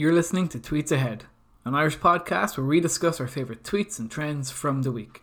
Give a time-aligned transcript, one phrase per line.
[0.00, 1.24] You're listening to Tweets Ahead,
[1.66, 5.22] an Irish podcast where we discuss our favourite tweets and trends from the week.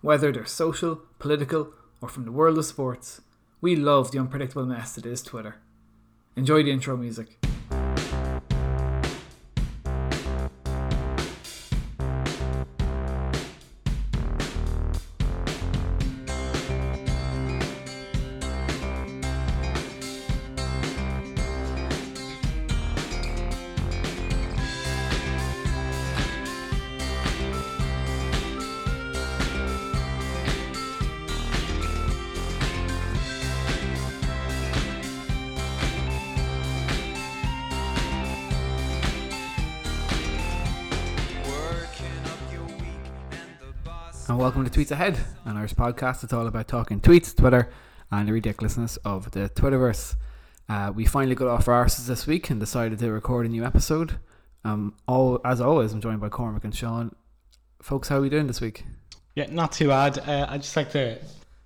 [0.00, 3.20] Whether they're social, political, or from the world of sports,
[3.60, 5.56] we love the unpredictable mess that is Twitter.
[6.36, 7.41] Enjoy the intro music.
[44.82, 46.24] Tweets Ahead, an Irish podcast.
[46.24, 47.70] It's all about talking tweets, Twitter,
[48.10, 50.16] and the ridiculousness of the Twitterverse.
[50.68, 53.64] Uh, we finally got off our arses this week and decided to record a new
[53.64, 54.18] episode.
[54.64, 57.14] Um, all as always, I'm joined by Cormac and Sean.
[57.80, 58.84] Folks, how are we doing this week?
[59.36, 60.18] Yeah, not too bad.
[60.18, 61.16] Uh, I'd just like to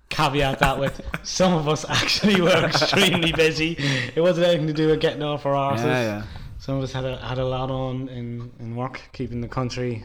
[0.09, 3.77] caveat that with some of us actually were extremely busy.
[4.15, 5.85] It wasn't anything to do with getting off our arses.
[5.85, 6.23] Yeah, yeah.
[6.59, 10.03] Some of us had a, had a lot on in, in work, keeping the country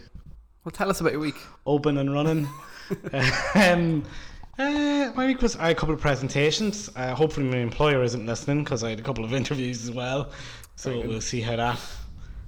[0.65, 1.37] Well, tell us about your week.
[1.67, 2.49] open and running.
[3.55, 4.05] um,
[4.59, 6.91] uh, my week was I had a couple of presentations.
[6.95, 10.31] Uh, hopefully, my employer isn't listening because I had a couple of interviews as well.
[10.77, 11.79] So we'll see how that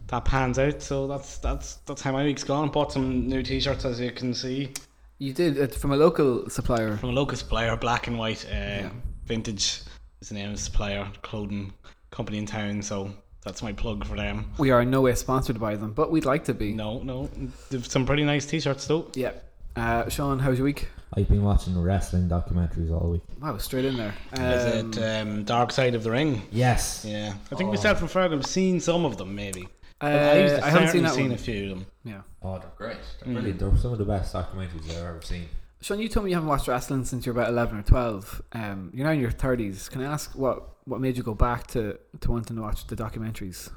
[0.09, 0.83] that pans out.
[0.83, 2.69] So that's that's that's how my week's gone.
[2.71, 4.73] Bought some new T-shirts as you can see
[5.19, 6.97] You did it from a local supplier.
[6.97, 8.91] from a local supplier, black and white, uh, Yeah.
[9.25, 9.81] vintage
[10.21, 11.73] is the name of the supplier, clothing
[12.11, 12.83] company in town.
[12.83, 13.11] So
[13.45, 14.51] that's my plug for them.
[14.59, 16.73] We are in no way sponsored by them, but we'd like to be.
[16.73, 17.29] No, no,
[17.71, 19.07] they've some pretty nice T-shirts though.
[19.15, 19.33] Yeah.
[19.77, 20.89] Uh, Sean, how's your week?
[21.17, 23.23] I've been watching wrestling documentaries all week.
[23.41, 24.15] Wow, straight in there.
[24.33, 26.43] is Um, it um, Dark Side of the Ring?
[26.51, 27.05] Yes.
[27.07, 27.73] Yeah, I think Oh.
[27.73, 29.69] myself and Fergal have seen some of them, maybe.
[30.01, 31.33] uh, I've I haven't seen that seen one.
[31.35, 31.87] a few of them.
[32.05, 32.21] Yeah.
[32.43, 32.97] Oh, they're great.
[33.21, 33.33] They're Mm.
[33.35, 33.59] brilliant.
[33.61, 35.49] They're some of the best documentaries I've ever seen.
[35.81, 38.43] Sean, you told me you haven't watched wrestling since you're about 11 or 12.
[38.53, 39.89] Um, you're now in your 30s.
[39.91, 42.97] Can I ask what, what made you go back to, to wanting to watch the
[42.97, 43.71] documentaries?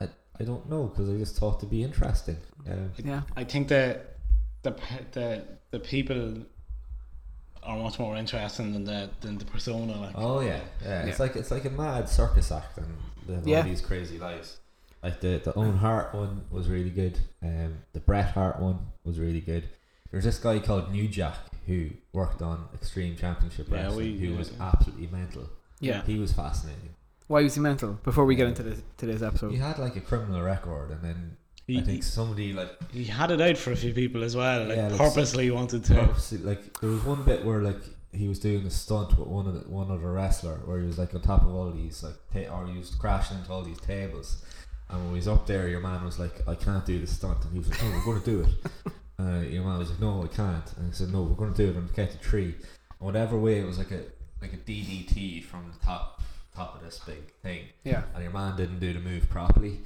[0.00, 0.08] I,
[0.38, 2.36] I don't know because I just thought to be interesting.
[2.70, 3.22] Um, Yeah.
[3.36, 4.13] I think that
[4.64, 4.72] the
[5.12, 6.38] the the people
[7.62, 10.00] are much more interesting than the than the persona.
[10.00, 11.02] Like, oh yeah, yeah.
[11.06, 11.24] It's Yeah.
[11.26, 12.86] like it's like a mad circus act and
[13.26, 13.58] they have Yeah.
[13.58, 14.58] all these crazy lives.
[15.02, 17.18] Like the the Owen Hart one was really good.
[17.42, 19.64] Um, the Bret Hart one was really good.
[20.10, 21.36] There's this guy called New Jack
[21.66, 24.38] who worked on Extreme Championship Yeah, Wrestling we- who yeah.
[24.38, 25.48] was absolutely mental.
[25.80, 26.02] Yeah.
[26.04, 26.90] He was fascinating.
[27.26, 27.94] Why was he mental?
[28.04, 29.50] Before we get into this, today's episode.
[29.52, 31.36] He had like a criminal record and then
[31.66, 34.64] he, I think somebody like he had it out for a few people as well.
[34.66, 35.94] Like Yeah, like- purposely wanted to.
[35.94, 37.80] purposely like there was one bit where like
[38.12, 40.98] he was doing a stunt with one of the, one other wrestler where he was
[40.98, 43.80] like on top of all these like ta- or he was crashing into all these
[43.80, 44.42] tables.
[44.90, 47.42] And when he was up there your man was like I can't do the stunt.
[47.44, 48.92] And he was like no we're going to do it.
[49.16, 50.72] Uh, your man was like no I can't.
[50.76, 51.76] And he said no we're going to do it.
[51.76, 52.46] On the count of three.
[52.46, 54.00] And whatever way it was like a
[54.42, 56.20] like a DDT from the top
[56.54, 57.64] top of this big thing.
[57.84, 58.02] Yeah.
[58.14, 59.80] and your man didn't do the move properly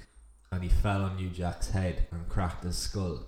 [0.53, 3.21] and he fell on New Jack's head and cracked his skull.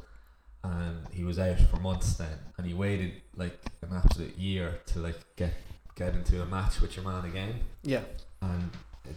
[0.62, 2.38] And he was out for months then.
[2.58, 5.54] And he waited like an absolute year to like get
[5.96, 7.60] get into a match with your man again.
[7.82, 8.02] Yeah.
[8.42, 8.70] and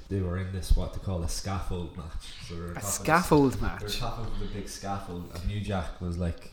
[0.09, 2.34] they were in this what they call a scaffold match.
[2.47, 4.00] So they were on A top of this- scaffold they were match.
[4.00, 5.31] top of the big scaffold.
[5.35, 6.52] And New Jack was like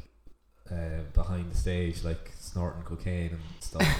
[0.70, 3.86] uh, behind the stage like snorting cocaine and stuff.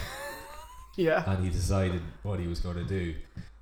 [0.97, 1.23] Yeah.
[1.33, 3.15] and he decided what he was going to do.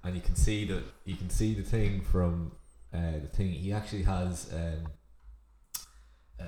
[0.02, 2.52] And you can see that you can see the thing from
[2.94, 3.50] uh, the thing.
[3.52, 4.86] He actually has um,
[6.40, 6.44] uh,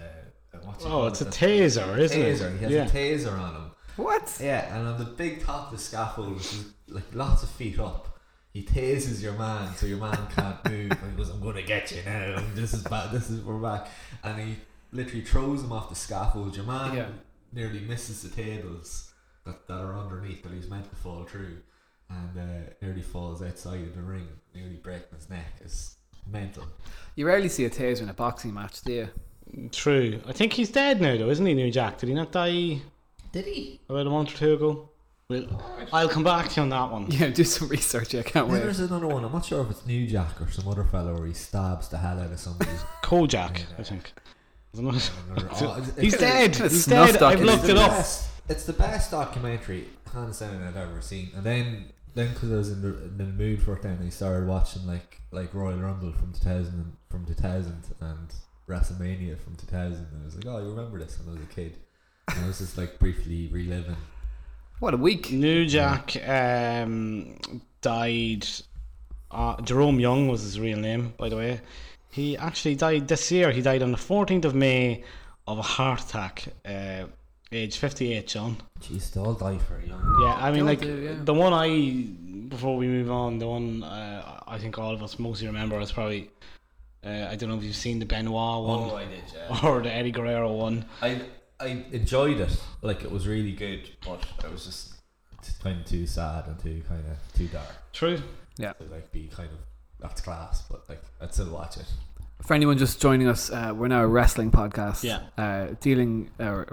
[0.65, 2.59] what's Oh, it's a The- taser, isn't it?
[2.59, 2.87] He has Yeah.
[2.87, 3.71] a taser on him.
[3.97, 4.39] What?
[4.41, 7.79] yeah and on the big top of the scaffold which is like lots of feet
[7.79, 8.19] up
[8.53, 10.93] he tases your man so your man can't move.
[10.93, 12.37] And he goes I'm gonna get you now.
[12.39, 13.89] And this is bad this is we're back.
[14.25, 14.57] And he
[14.93, 16.57] literally throws him off the scaffold.
[16.57, 17.09] Your man Yeah.
[17.53, 19.13] nearly misses the tables
[19.45, 21.59] that, that are underneath that he's meant to fall through
[22.09, 25.59] and uh, nearly falls outside of the ring nearly breaking his neck.
[25.61, 25.97] It's
[26.31, 26.65] mental
[27.17, 29.09] You rarely see a taser in a boxing match, do you?
[29.73, 30.21] True.
[30.27, 31.99] I think he's dead now, though, isn't he, New Jack?
[31.99, 32.81] Did he not die
[33.33, 33.81] did he?
[33.89, 34.89] about a month or two ago?
[35.29, 37.09] Well, I'll come back to you on that one.
[37.11, 38.15] Yeah, do some research.
[38.17, 38.63] I can't Then wait.
[38.65, 41.27] there's another one I'm not sure if it's New Jack or some other fellow where
[41.27, 42.71] he stabs the hell out of somebody
[43.03, 44.13] Kojak, I think.
[44.79, 45.11] Oh, isn't it?
[45.63, 46.51] Oh, He's it's- dead.
[46.65, 47.21] It's He's dead.
[47.21, 47.91] I've looked it up.
[47.91, 51.31] Best, it's the best documentary, hands down, I've ever seen.
[51.35, 54.09] And then, then because I was in the, in the mood for it, then I
[54.09, 58.35] started watching like like Royal Rumble from 2000 and, from 2000 and
[58.69, 59.93] WrestleMania from 2000.
[59.93, 61.77] And I was like, oh, you remember this when I was a kid?
[62.29, 63.97] And I was just like briefly reliving.
[64.81, 65.31] What a week.
[65.31, 67.37] New Jack um,
[67.83, 68.47] died
[69.31, 71.61] uh, Jerome Young was his real name, by the way.
[72.11, 73.53] He actually died this year.
[73.53, 75.05] He died on the 14th of May
[75.47, 77.05] of a heart attack, uh,
[77.53, 78.57] age 58, John.
[78.81, 80.19] Jeez, they all die for young.
[80.23, 81.15] Yeah, I mean, all like do, yeah.
[81.23, 85.19] the one I before we move on, the one uh, I think all of us
[85.19, 86.31] mostly remember is probably
[87.05, 89.23] uh, I don't know if you've seen the Benoit one I did.
[89.35, 89.61] Yeah.
[89.69, 90.85] or the Eddie Guerrero one.
[91.01, 91.23] I
[91.59, 92.63] I enjoyed it.
[92.83, 94.95] Like it was really good, but it was just
[95.63, 98.21] kind of too sad and too kind of too dark True.
[98.57, 98.73] Yeah.
[98.75, 99.59] To like be kind of
[99.99, 100.63] that's class.
[100.71, 101.87] But like I'd still watch it.
[102.43, 105.05] For anyone just joining us, uh, we're now a wrestling podcast.
[105.05, 105.21] Yeah.
[105.37, 106.65] Uh, dealing uh,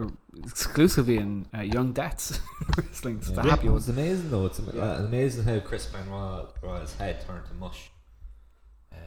[0.45, 2.39] exclusively in uh, young deaths
[2.78, 3.18] wrestling.
[3.18, 3.36] It's Yeah.
[3.36, 3.74] the happy It one.
[3.75, 4.45] was amazing though.
[4.45, 4.81] It's Yeah.
[4.81, 7.89] uh, amazing how Chris Benoit's head turned to mush.
[8.92, 9.00] Um,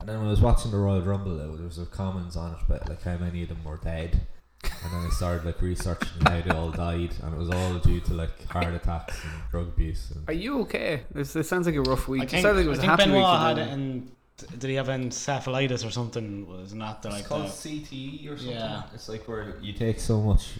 [0.00, 2.52] and then when I was watching the Royal Rumble, though, there was a comments on
[2.52, 4.20] it about like how many of them were dead.
[4.64, 8.00] And then I started like researching how they all died, and it was all due
[8.00, 10.10] to like heart attacks and drug abuse.
[10.12, 11.02] And Are you okay?
[11.14, 12.22] This, this sounds like a rough week.
[12.22, 13.40] I It think, sounded like it was I a think happy Benoit week.
[13.40, 16.46] had it, then- and did he have encephalitis or something?
[16.46, 18.54] Was not the, it's like called the, CTE or something.
[18.54, 18.82] Yeah.
[18.94, 20.54] It's like where you take so much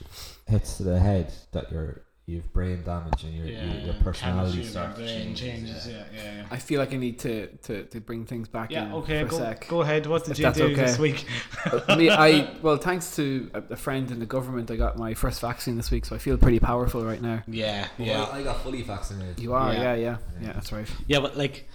[0.47, 4.65] hits to the head that you're you've brain damage and your yeah, your, your personality
[4.65, 5.41] starts your to brain change.
[5.41, 5.87] changes.
[5.87, 6.47] Yeah, yeah, yeah.
[6.51, 9.27] I feel like I need to, to, to bring things back Yeah, in okay, for
[9.27, 9.69] a go, sec.
[9.69, 10.07] go ahead.
[10.07, 10.75] What did you do okay.
[10.75, 11.25] this week?
[11.65, 15.15] Uh, me, I well, thanks to a, a friend in the government, I got my
[15.15, 17.45] first vaccine this week, so I feel pretty powerful right now.
[17.47, 18.25] Yeah, Well, yeah.
[18.33, 19.39] I got fully vaccinated.
[19.39, 19.83] You are, Yeah.
[19.83, 20.89] yeah, yeah, yeah, that's right.
[21.07, 21.69] Yeah, but like,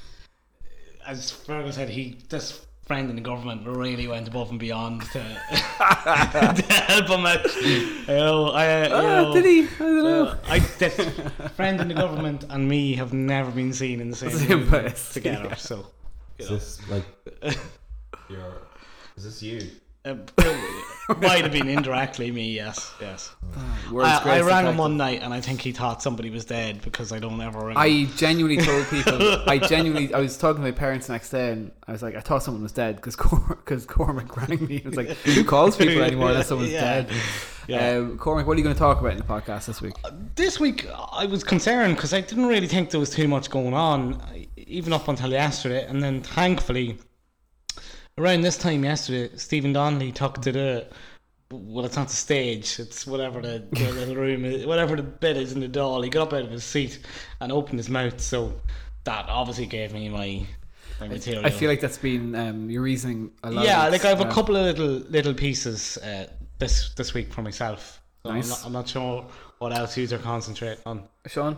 [1.05, 5.19] as Fergus said, he this friend in the government really went above and beyond to,
[5.19, 7.55] to help him out.
[7.63, 9.61] You know, I, you Ah, know, did he?
[9.63, 10.23] I don't know.
[10.25, 11.19] uh, I, this
[11.55, 14.67] friend in the government and me have never been seen in the same, Same room
[14.67, 15.13] place.
[15.13, 15.55] together.
[15.55, 15.87] So,
[16.37, 17.05] you Is know, this like
[18.29, 18.53] your?
[19.15, 19.69] Is this you?
[20.05, 20.15] uh,
[21.21, 22.51] might have been indirectly me.
[22.51, 23.35] Yes, yes.
[23.95, 27.11] I, I rang him one night and I think he thought somebody was dead because
[27.11, 27.77] I don't ever ring.
[27.77, 29.19] I genuinely told people.
[29.49, 30.13] I genuinely.
[30.13, 32.43] I was talking to my parents the next day, and I was like, I thought
[32.43, 34.77] someone was dead because because Cormac rang me.
[34.77, 37.01] It was like, who calls people anymore unless someone's Yeah.
[37.01, 37.11] dead?
[37.67, 37.89] Yeah.
[37.97, 39.93] Um, Cormac, what are you going to talk about in the podcast this week?
[40.35, 43.73] this week I was concerned because I didn't really think there was too much going
[43.73, 44.21] on,
[44.57, 45.85] even up until yesterday.
[45.85, 46.97] And then thankfully,
[48.21, 50.87] around this time yesterday, Stephen Donnelly took to the
[51.51, 55.37] well, it's not the stage, it's whatever the, the little room, is, whatever the bit
[55.37, 56.03] is in the Dáil.
[56.03, 56.99] He got up out of his seat
[57.39, 58.53] and opened his mouth, so
[59.03, 60.45] that obviously gave me my,
[60.99, 61.45] my material.
[61.45, 63.65] I feel like that's been um, your reasoning a lot.
[63.65, 66.27] yeah, like I have a couple of little little pieces uh,
[66.59, 68.01] this this week for myself.
[68.23, 68.45] So Nice.
[68.45, 69.27] I'm, not, I'm not sure
[69.59, 71.03] what else you are concentrating on.
[71.27, 71.57] Sean.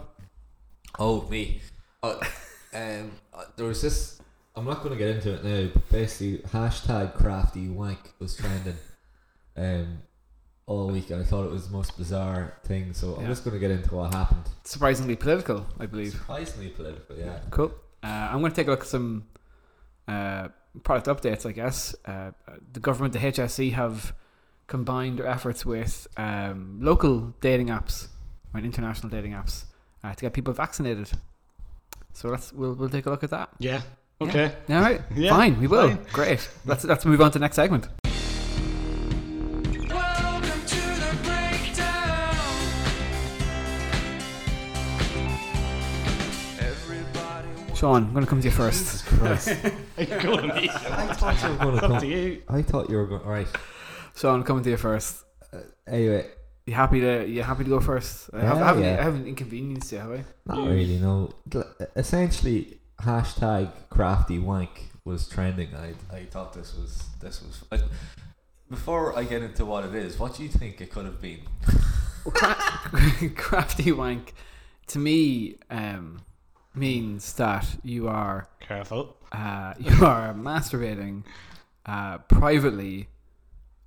[0.98, 1.62] Oh me.
[2.02, 2.20] Uh,
[2.74, 4.20] um, uh, there was this.
[4.56, 5.70] I'm not going to get into it now.
[5.74, 8.78] But basically, hashtag crafty wank was trending
[9.58, 10.00] um,
[10.66, 12.94] all week, and I thought it was the most bizarre thing.
[12.94, 13.28] So I'm Yeah.
[13.30, 14.44] just going to get into what happened.
[14.64, 16.12] Surprisingly political, I believe.
[16.12, 17.40] Surprisingly political, yeah.
[17.50, 17.74] Cool.
[18.04, 19.26] Uh, I'm going to take a look at some
[20.08, 20.50] uh,
[20.84, 21.96] product updates, I guess.
[22.06, 22.32] Uh,
[22.74, 24.14] the government, the HSE, have
[24.68, 28.08] combined their efforts with um, local dating apps
[28.54, 29.66] and international dating apps
[30.04, 31.10] uh, to get people vaccinated.
[32.14, 33.50] So let's we'll, we'll take a look at that.
[33.60, 33.82] Yeah.
[34.30, 34.52] Okay.
[34.70, 35.02] All right.
[35.16, 35.60] Yeah, fine.
[35.60, 35.90] We will.
[35.90, 36.06] fine.
[36.12, 36.50] Great.
[36.66, 37.88] Let's let's move on to the next segment.
[39.64, 42.36] Welcome to the breakdown.
[46.60, 48.80] Everybody Sean, I'm going to come to you first.
[48.80, 49.48] Jesus Christ.
[50.24, 50.70] Go to me.
[50.70, 52.44] I thought you were going to Up to you.
[52.50, 53.24] I thought you were going.
[53.26, 53.48] Right.
[54.16, 55.24] Sean, I'm coming to you first.
[55.52, 55.58] Uh,
[55.88, 56.28] anyway,
[56.66, 58.30] You happy to you happy to go first?
[58.34, 58.98] I, have, Yeah, I, haven't, yeah.
[59.00, 60.24] I haven't inconvenienced you, have I?
[60.46, 60.98] not really.
[60.98, 61.32] No.
[61.96, 65.70] Essentially, hashtag crafty wank was trending.
[65.76, 67.64] I I thought this was this was.
[67.72, 67.84] I,
[68.70, 71.42] before I get into what it is, what do you think it could have been?
[73.36, 74.34] Crafty wank
[74.88, 76.22] to me um,
[76.74, 79.18] means that you are Careful.
[79.32, 81.24] uh, you are masturbating
[81.86, 83.10] uh, privately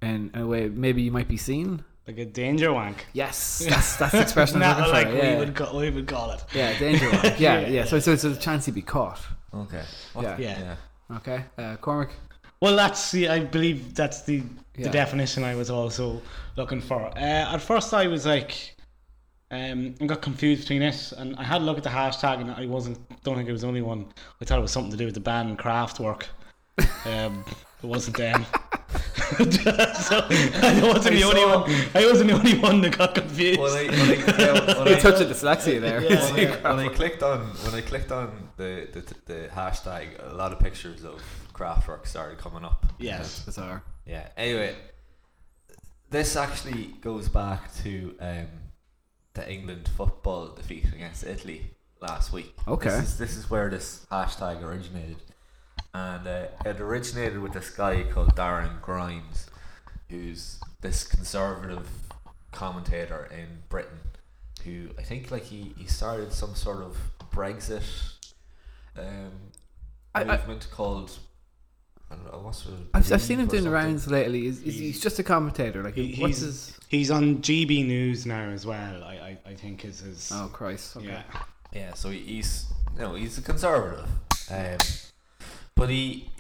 [0.02, 1.82] in a way maybe you might be seen.
[2.06, 3.06] Like a danger wank.
[3.12, 5.12] Yes, that's that's the expression I'm Not looking like for.
[5.14, 6.44] we Yeah, would call, we would call it.
[6.54, 7.25] yeah, danger wank.
[7.40, 7.84] Yeah, Yeah, yeah.
[7.84, 8.00] So yeah.
[8.02, 9.20] so it's a chance he'd be caught.
[9.52, 9.82] Okay.
[10.20, 10.36] Yeah.
[10.38, 10.76] Yeah.
[11.16, 12.10] Okay, uh, Cormac.
[12.60, 14.42] Well, that's the, I believe that's the
[14.76, 14.84] Yeah.
[14.84, 16.20] the definition I was also
[16.56, 17.06] looking for.
[17.16, 18.76] Uh, at first, I was like,
[19.50, 22.50] um, I got confused between it, and I had a look at the hashtag, and
[22.50, 22.98] I wasn't.
[23.25, 24.06] Don't think it was the only one.
[24.40, 26.22] I thought it was something to do with the band Kraftwerk.
[27.06, 27.44] Um,
[27.82, 28.44] it wasn't them.
[29.30, 31.87] So I wasn't I the only one.
[31.95, 33.61] I wasn't the only one that got confused.
[33.61, 36.02] When I, when I, yeah, when You I- touched the dyslexia there.
[36.02, 40.30] Yeah, when, I, when I clicked on when I clicked on the, the the hashtag,
[40.30, 41.21] a lot of pictures of
[41.52, 42.87] Kraftwerk started coming up.
[42.99, 43.40] yes.
[43.45, 43.83] Bizarre.
[44.06, 44.28] Yeah.
[44.37, 44.75] Anyway,
[46.11, 48.47] this actually goes back to um,
[49.35, 52.54] the England football defeat against Italy last week.
[52.68, 52.90] Okay.
[52.90, 55.16] This is, this is where this hashtag originated.
[55.96, 59.46] And uh, it originated with this guy called Darren Grimes,
[60.10, 61.88] who's this conservative
[62.52, 64.00] commentator in Britain,
[64.64, 66.96] who I think like he, he started some sort of
[67.32, 67.82] Brexit
[68.98, 69.32] um,
[70.14, 71.18] I- I- movement called.
[72.10, 73.72] I don't know, what's I've, I've seen him doing the something.
[73.72, 74.42] rounds lately.
[74.42, 75.82] He's, he's, he's just a commentator.
[75.82, 76.78] Like, He- what's he's- his?
[76.88, 79.02] He's on GB News now as well.
[79.02, 80.30] I I, I think is his.
[80.32, 80.96] Oh Christ!
[80.98, 81.06] Okay.
[81.06, 81.22] Yeah.
[81.72, 84.08] Yeah, so he- he's you know he's a conservative,
[84.50, 84.76] um,
[85.76, 86.30] but he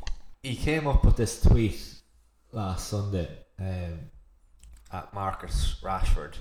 [0.42, 1.78] he came up with this tweet
[2.52, 3.28] last Sunday
[3.60, 4.10] um,
[4.92, 6.34] at Marcus Rashford,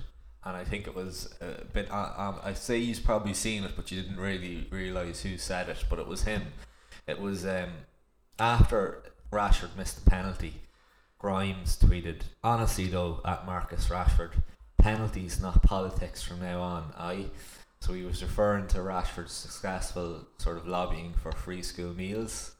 [0.43, 1.91] and I think it was a bit.
[1.91, 5.83] Um, I say he's probably seen it, but you didn't really realize who said it.
[5.89, 6.47] But it was him.
[7.05, 7.69] It was um,
[8.39, 10.61] after Rashford missed the penalty.
[11.19, 14.31] Grimes tweeted, "Honestly though, at Marcus Rashford,
[14.77, 16.93] penalties not politics from now on.
[16.97, 17.25] I."
[17.81, 22.54] So he was referring to Rashford's successful sort of lobbying for free school meals,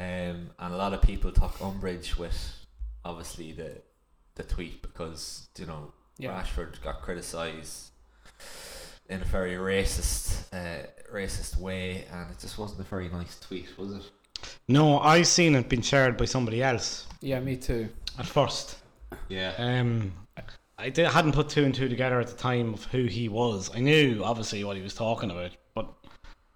[0.00, 2.38] um, and a lot of people took umbrage with
[3.04, 3.72] obviously the
[4.36, 6.30] the tweet because you know Yeah.
[6.42, 7.90] Rashford got criticised
[9.08, 13.68] in a very racist uh, racist way, and it just wasn't a very nice tweet,
[13.78, 14.10] was it?
[14.68, 17.88] No, I seen it being shared by somebody else Yeah, me too.
[18.18, 18.78] at first.
[19.28, 19.52] Yeah.
[19.58, 20.12] Um,
[20.78, 23.70] I did, hadn't put two and two together at the time of who he was.
[23.74, 25.92] I knew obviously what he was talking about, but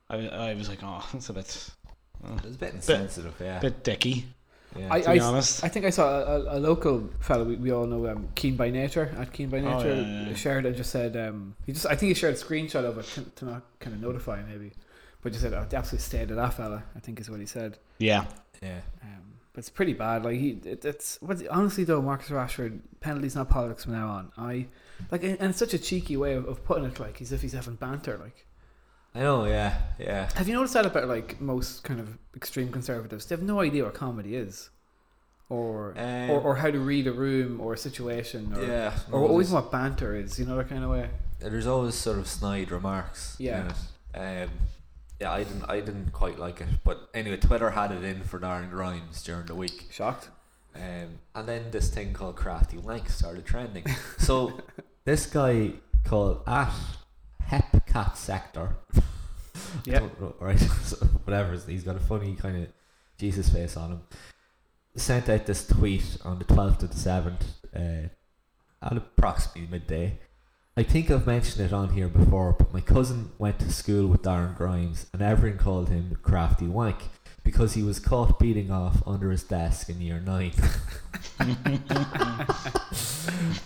[0.08, 1.68] I, I was like, oh, that's a bit,
[2.38, 3.58] It was a bit insensitive, yeah.
[3.60, 4.26] bit dicky.
[4.76, 4.88] yeah.
[4.92, 5.64] I, To I, be s- honest.
[5.64, 8.56] I think I saw a, a, a local fellow we, we all know, um, Keen
[8.56, 10.34] by Nature at Keen by Oh, Nature, yeah, yeah.
[10.34, 13.06] shared and just said um, he just I think he shared a screenshot of it
[13.14, 14.72] to, to not kind of notify maybe,
[15.22, 16.82] but just said oh, they absolutely stayed to that fella.
[16.96, 17.78] I think is what he said.
[17.98, 18.24] Yeah,
[18.62, 18.80] yeah.
[19.02, 19.20] Um,
[19.52, 20.24] but it's pretty bad.
[20.24, 24.32] Like he, it, it's what's honestly though, Marcus Rashford penalties not politics from now on.
[24.36, 24.66] I
[25.12, 27.42] like, and and it's such a cheeky way of, of putting it, like as if
[27.42, 28.18] he's having banter.
[28.18, 28.46] Like,
[29.14, 30.28] I know, yeah, yeah.
[30.34, 33.26] have you noticed that about like most kind of extreme conservatives?
[33.26, 34.70] They have no idea what comedy is,
[35.48, 38.92] or Um, or, or how to read a room or a situation, or yeah.
[39.12, 40.38] or no, there's- what banter is.
[40.38, 41.10] You know that kind of way.
[41.40, 43.36] there's always sort of snide remarks.
[43.38, 43.60] Yeah.
[43.60, 44.44] in it.
[44.44, 44.50] Um,
[45.20, 48.40] yeah, I didn't, I didn't quite like it, but anyway, Twitter had it in for
[48.40, 50.28] Darren Grimes during the week, Shocked.
[50.74, 53.84] um, and then this thing called crafty wank started trending.
[54.18, 54.60] so
[55.04, 56.72] this guy called at
[57.94, 58.76] Hepcat Sector.
[59.84, 60.08] Yeah.
[60.40, 61.56] right, so whatever.
[61.56, 62.68] He's got a funny kind of
[63.18, 64.02] Jesus face on him.
[64.96, 68.08] Sent out this tweet on the twelfth of the seventh, uh,
[68.82, 70.18] at approximately midday.
[70.76, 74.22] I think I've mentioned it on here before, but my cousin went to school with
[74.22, 76.98] Darren Grimes, and everyone called him Crafty Wank
[77.42, 80.52] because he was caught beating off under his desk in year nine.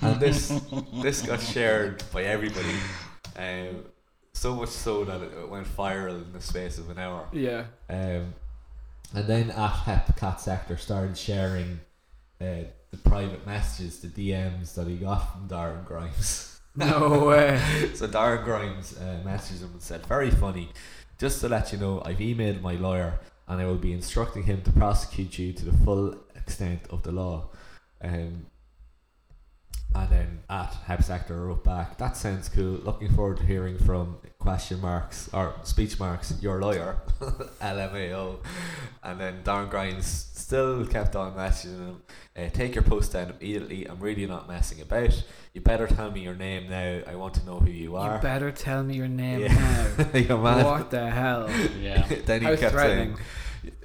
[0.02, 0.48] and this
[1.02, 2.76] this got shared by everybody.
[3.36, 3.84] Um,
[4.38, 7.26] so much so that it went viral in the space of an hour.
[7.32, 7.64] Yeah.
[7.90, 8.34] Um,
[9.14, 11.80] and then at Hep Cat Sector started sharing
[12.40, 16.60] uh, the private messages, the DMs that he got from Darren Grimes.
[16.76, 17.60] No way.
[17.94, 20.68] so Darren Grimes uh, messaged him and said, "Very funny.
[21.18, 23.18] Just to let you know, I've emailed my lawyer
[23.48, 27.10] and I will be instructing him to prosecute you to the full extent of the
[27.10, 27.50] law."
[28.00, 28.46] Um,
[29.94, 32.78] and then at Hep Sector wrote back, "That sounds cool.
[32.84, 36.96] Looking forward to hearing from question marks or speech marks your lawyer,
[37.60, 38.38] LMAO."
[39.02, 42.02] And then Darren Grimes still kept on messaging him.
[42.36, 43.86] Uh, take your post down immediately.
[43.86, 45.22] I'm really not messing about.
[45.54, 47.00] You better tell me your name now.
[47.06, 48.16] I want to know who you are.
[48.16, 50.06] You better tell me your name Yeah.
[50.14, 50.42] your now.
[50.42, 50.64] man.
[50.64, 51.50] What the hell?
[51.80, 52.06] yeah.
[52.26, 53.16] then he How kept saying,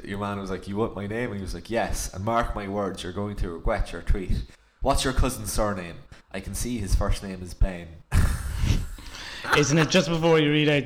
[0.04, 2.56] "Your man was like, you want my name?" And he was like, "Yes." And mark
[2.56, 4.44] my words, you're going to regret your tweet.
[4.84, 5.96] What's your cousin's surname?
[6.34, 7.88] I can see his first name is Ben.
[9.58, 10.84] Isn't it just before you read out?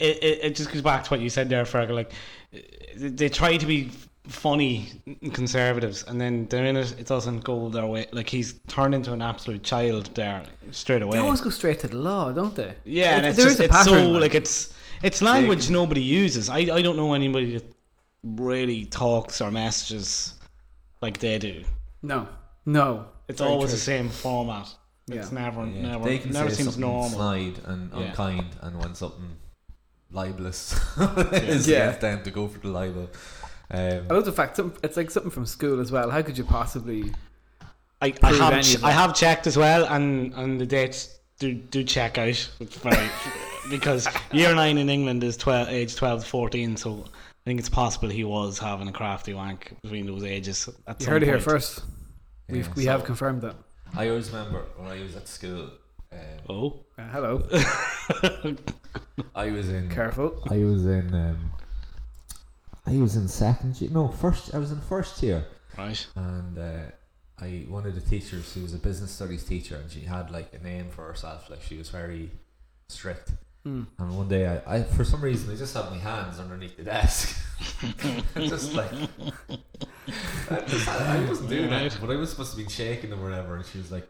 [0.00, 1.94] It, it, it just goes back to what you said there, Fergal.
[1.94, 2.12] Like
[2.96, 3.92] they try to be
[4.26, 4.90] funny
[5.32, 6.98] conservatives, and then they're in it.
[6.98, 8.06] It doesn't go their way.
[8.10, 11.16] Like he's turned into an absolute child there straight away.
[11.18, 12.74] They always go straight to the law, don't they?
[12.84, 14.74] Yeah, and it's just is a so pattern, like it's
[15.04, 16.50] it's language nobody uses.
[16.50, 17.72] I I don't know anybody that
[18.24, 20.34] really talks or messages
[21.00, 21.62] like they do.
[22.02, 22.26] No,
[22.64, 23.06] no.
[23.28, 23.76] It's Very always true.
[23.76, 24.68] the same format.
[25.08, 25.38] It's Yeah.
[25.38, 27.08] never Yeah, never they can never say seems normal.
[27.10, 27.98] snide and Yeah.
[28.06, 29.36] unkind, and when something
[30.10, 30.72] libelous
[31.32, 31.76] is Yeah.
[31.84, 33.08] against them to go for the libel.
[33.70, 36.10] I Um, love the fact it's like something from school as well.
[36.10, 37.12] How could you possibly?
[38.00, 41.82] I, I have ch- I have checked as well, and and the dates do do
[41.82, 42.48] check out.
[42.60, 43.08] It's very
[43.70, 47.68] because year nine in England is twelve age twelve to fourteen, so I think it's
[47.68, 50.68] possible he was having a crafty wank between those ages.
[50.86, 51.82] At You some heard it here first.
[52.48, 53.56] We've, yeah, we so have confirmed that.
[53.94, 55.70] I always remember when I was at school,
[56.12, 56.84] Um, Oh.
[56.98, 57.48] Uh, hello.
[59.34, 59.88] I was in.
[59.90, 60.42] Careful.
[60.50, 61.12] I was in.
[61.14, 61.50] Um,
[62.86, 63.90] I was in second year.
[63.90, 64.54] No, first.
[64.54, 65.44] I was in first year,
[65.76, 66.06] Right.
[66.14, 66.84] and uh,
[67.38, 70.52] I one of the teachers she was a business studies teacher, and she had like
[70.54, 71.50] a name for herself.
[71.50, 72.30] Like she was very
[72.88, 73.32] strict.
[73.66, 73.86] Mm.
[73.98, 76.84] And one day, I, I for some reason, I just had my hands underneath the
[76.84, 77.36] desk,
[78.36, 78.92] just like
[80.50, 81.90] I, just, I, I wasn't doing Right.
[81.90, 83.56] that, but I was supposed to be shaking them or whatever.
[83.56, 84.08] And she was like,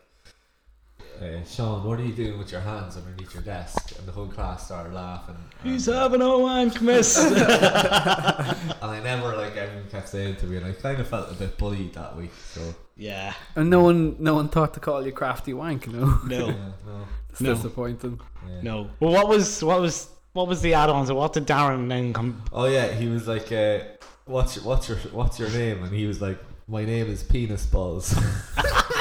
[1.21, 4.27] uh, "Sean, what are you doing with your hands underneath your desk?" And the whole
[4.27, 5.37] class started laughing.
[5.63, 7.17] He's and, having a wank, miss.
[7.25, 7.37] and
[8.83, 11.57] I never like everyone kept saying to me, and I kind of felt a bit
[11.59, 12.33] bullied that week.
[12.53, 13.33] So yeah.
[13.55, 15.87] And no one, no one thought to call you crafty wank.
[15.87, 16.47] You know, No.
[16.49, 16.55] yeah,
[16.87, 17.55] no, it's No.
[17.55, 18.21] disappointing.
[18.49, 18.61] yeah.
[18.63, 18.91] No.
[19.01, 21.09] Well, what was what was what was the add-ons?
[21.11, 22.43] Or what did Darren then come?
[22.53, 23.79] Oh yeah, he was like, uh,
[24.27, 27.65] "What's your, what's your what's your name?" And he was like, "My name is Penis
[27.67, 28.15] Balls."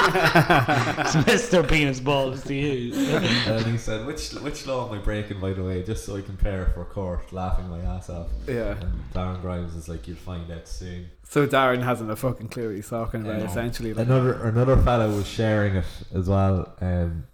[0.06, 1.68] Mr.
[1.68, 2.94] Penis Balls to you.
[2.94, 6.22] and he said, "Which which law am I breaking, by the way?" Just so I
[6.22, 8.28] can prepare for court, laughing my ass off.
[8.46, 8.76] Yeah.
[8.80, 12.68] And Darren Grimes is like, "You'll find out soon." So Darren hasn't a fucking clue
[12.68, 13.38] what he's talking about.
[13.40, 13.44] No.
[13.46, 16.72] Essentially, like, Another another fellow was sharing it as well.
[16.80, 17.24] Um,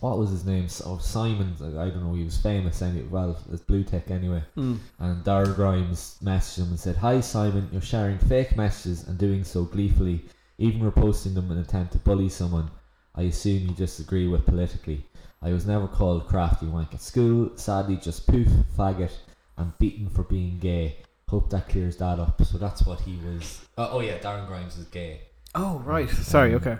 [0.00, 0.66] what was his name?
[0.84, 1.54] Oh, Simon.
[1.60, 2.14] I don't know.
[2.14, 3.06] He was famous anyway.
[3.08, 4.42] Well, it's Blue Tick anyway.
[4.56, 4.78] Mm.
[4.98, 9.44] And Darren Grimes messaged him and said, "Hi Simon, you're sharing fake messages and doing
[9.44, 10.24] so gleefully,
[10.58, 12.70] even reposting them in an attempt to bully someone.
[13.14, 15.06] I assume you disagree with politically.
[15.42, 17.50] I was never called crafty wank at school.
[17.56, 19.12] Sadly, just poof, faggot,
[19.56, 20.96] and beaten for being gay.
[21.28, 22.44] Hope that clears that up.
[22.44, 23.62] So that's what he was.
[23.76, 25.20] Uh, oh yeah, Darren Grimes is gay.
[25.54, 26.08] Oh right.
[26.10, 26.54] Sorry.
[26.54, 26.78] Okay.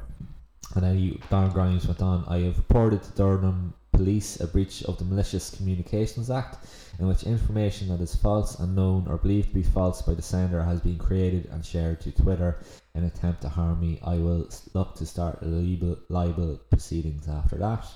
[0.75, 4.83] And then he, Darren Grimes went on, I have reported to Durham Police a breach
[4.85, 6.59] of the Malicious Communications Act
[6.99, 10.63] in which information that is false, unknown, or believed to be false by the sender
[10.63, 12.59] has been created and shared to Twitter
[12.95, 13.99] in an attempt to harm me.
[14.05, 17.87] I will look to start libel, libel proceedings after that.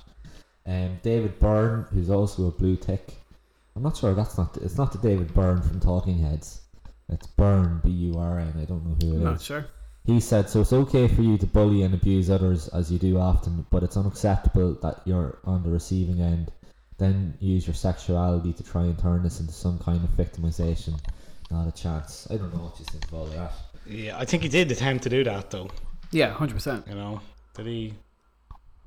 [0.66, 3.14] Um, David Byrne, who's also a blue tick.
[3.76, 6.62] I'm not sure that's not it's not the David Byrne from Talking Heads.
[7.08, 8.54] It's Byrne B U R N.
[8.60, 9.22] I don't know who it is.
[9.22, 9.66] Not sure.
[10.10, 13.18] He said, so it's okay for you to bully and abuse others as you do
[13.18, 16.50] often, but it's unacceptable that you're on the receiving end.
[16.98, 20.98] Then use your sexuality to try and turn this into some kind of victimization.
[21.50, 22.26] Not a chance.
[22.28, 23.52] I don't know what you think of all of that.
[23.86, 25.70] Yeah, I think he did attempt to do that though.
[26.10, 26.86] Yeah, hundred percent.
[26.88, 27.20] You know,
[27.54, 27.94] did he?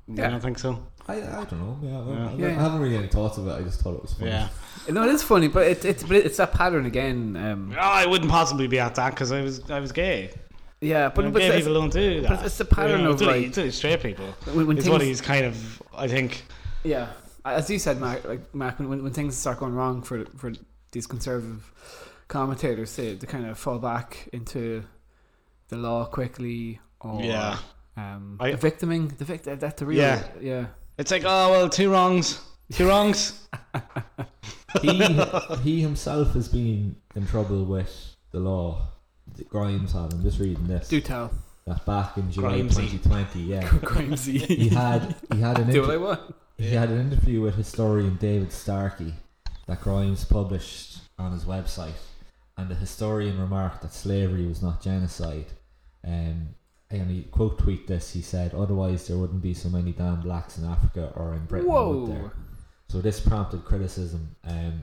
[0.06, 0.26] Yeah.
[0.26, 0.86] I don't think so.
[1.08, 1.78] I, I don't know.
[1.82, 2.28] Yeah, I, Yeah.
[2.28, 3.52] I, Yeah, I haven't really any thoughts of it.
[3.52, 4.30] I just thought it was funny.
[4.30, 4.48] Yeah.
[4.90, 7.36] No, it is funny, but it, it's but it's that pattern again.
[7.38, 10.30] Um, Oh, I wouldn't possibly be at that because I was I was gay.
[10.84, 12.30] Yeah, But but, but gay it's, people don't do that.
[12.30, 14.26] but it's the pattern You know, of, it's only- like- it's straight people.
[14.52, 15.82] when, when It's things, what he's kind of.
[15.96, 16.44] I think.
[16.82, 17.08] yeah,
[17.44, 20.52] as you said, Mark, like Mark, when, when things start going wrong for for
[20.92, 21.62] these conservative
[22.28, 24.84] commentators, they, they kind of fall back into
[25.68, 27.58] the law quickly or Yeah.
[27.96, 30.22] um, I- the victiming, the victim, that's the real, Yeah.
[30.40, 30.66] yeah.
[30.98, 32.40] It's like oh well, two wrongs,
[32.72, 33.46] two wrongs.
[34.82, 35.02] he
[35.62, 38.88] he himself has been in trouble with the law.
[39.48, 40.12] Grimes had.
[40.12, 40.88] I'm just reading this.
[40.88, 41.30] Do tell,
[41.66, 42.90] That back in July Grimesy.
[43.02, 44.40] 2020, yeah, Grimesy.
[44.46, 46.34] he had he had an Do what I want.
[46.58, 49.14] He had an interview with historian David Starkey
[49.66, 51.98] that Grimes published on his website,
[52.56, 55.46] and the historian remarked that slavery was not genocide.
[56.06, 56.48] Um,
[56.90, 58.12] and he quote tweet this.
[58.12, 61.66] He said, "Otherwise, there wouldn't be so many damn blacks in Africa or in Britain."
[61.72, 62.32] would there?"
[62.88, 64.82] So this prompted criticism, um,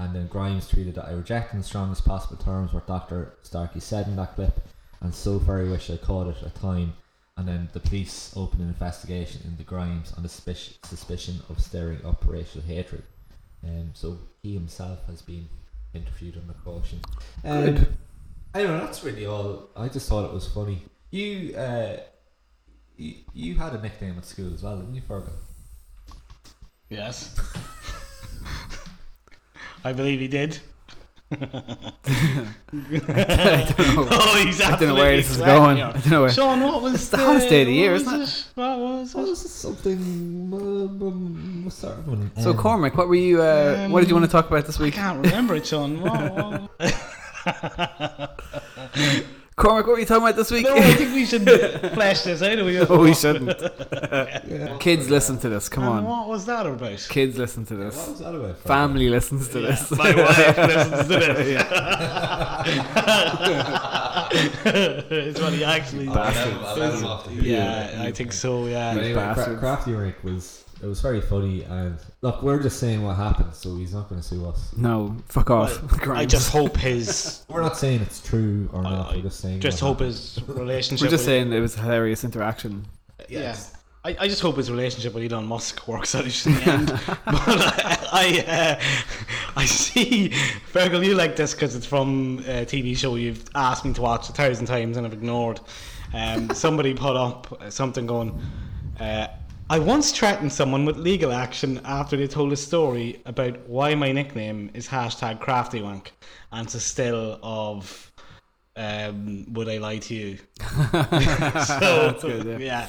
[0.00, 3.34] and then Grimes tweeted that I reject in the strongest possible terms what Dr.
[3.42, 4.66] Starkey said in that clip,
[5.02, 6.94] and so very wish I caught it at time.
[7.36, 12.04] And then the police opened an investigation into Grimes on the suspicion, suspicion of stirring
[12.04, 13.02] up racial hatred.
[13.62, 15.48] Um, so he himself has been
[15.92, 17.00] interviewed under caution.
[17.44, 17.96] Um, Good.
[18.54, 18.84] I don't know.
[18.86, 19.68] That's really all.
[19.76, 20.82] I just thought it was funny.
[21.10, 21.98] You, uh,
[22.96, 25.32] you, you had a nickname at school as well, didn't you, Fergal?
[26.88, 27.38] Yes.
[29.84, 30.58] I believe he did.
[31.32, 31.36] I
[33.76, 34.08] don't know.
[34.10, 35.76] Oh, he's I don't know where this is going.
[35.76, 36.30] sweating I don't know where.
[36.30, 39.14] Sean, what was It's the hottest day of the year, what isn't was What was
[39.14, 39.30] What it?
[39.30, 40.50] was this something?
[40.52, 40.56] Uh,
[41.06, 42.30] um, what's that one?
[42.40, 43.40] So Um, Cormac, what were you?
[43.42, 44.94] Uh, what did you Um, want to talk about this week?
[44.98, 46.00] I can't remember it, Sean.
[46.00, 46.80] What, what?
[49.60, 50.64] Cormac, what are you talking about this week?
[50.64, 51.42] no, I think we should
[51.94, 52.56] flesh this out.
[52.64, 53.60] We no, we shouldn't.
[53.60, 54.76] yeah.
[54.80, 55.68] Kids listen to this.
[55.68, 57.06] Come And on, What was that about?
[57.10, 57.94] kids listen to this.
[57.96, 58.10] What this.
[58.10, 58.56] was that about?
[58.64, 58.66] Fergal?
[58.66, 59.90] Family listens to Yeah, this.
[59.90, 61.62] My wife listens to this.
[65.10, 66.08] it's what he actually.
[66.08, 67.44] I'll let him- I'll let him off the hook.
[67.44, 68.66] Yeah, I think so.
[68.66, 68.88] Yeah.
[68.90, 69.60] anyway, Cra- bastards.
[69.60, 73.76] Crafty Rink was it was very funny and look, we're just saying what happened, so
[73.76, 74.72] he's not going to sue us.
[74.76, 75.82] No, fuck off.
[75.92, 76.32] I Grimes.
[76.32, 77.44] just hope his.
[77.48, 79.12] We're not saying it's true or not.
[79.12, 79.60] I we're just saying.
[79.60, 80.08] Just hope happened.
[80.08, 81.04] his relationship.
[81.04, 82.86] We're just with- saying it was a hilarious interaction.
[83.28, 83.56] Yeah.
[84.02, 86.86] I, I just hope his relationship with Elon Musk works out in the end.
[87.06, 88.80] but I I, uh,
[89.56, 90.30] I see,
[90.72, 94.30] Fergal, you like this because it's from a TV show you've asked me to watch
[94.30, 95.60] a thousand times and I've ignored.
[96.14, 98.40] Um, somebody put up something going.
[98.98, 99.26] Uh,
[99.70, 104.10] I once threatened someone with legal action after they told a story about why my
[104.10, 106.08] nickname is hashtag craftywank,
[106.50, 108.10] and to still of
[108.74, 110.38] um, would I lie to you?
[111.66, 112.88] so good, yeah,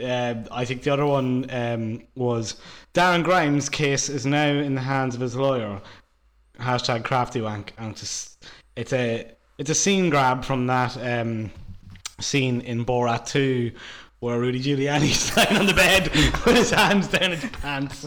[0.00, 2.60] Um, I think the other one um, was
[2.94, 5.82] Darren Grimes' case is now in the hands of his lawyer.
[6.60, 8.38] Hashtag craftywank, and it's
[8.76, 11.50] a, it's a it's a scene grab from that um,
[12.20, 13.72] scene in Borat 2
[14.20, 16.08] where Rudy Giuliani's lying on the bed
[16.44, 18.06] with his hands down his pants.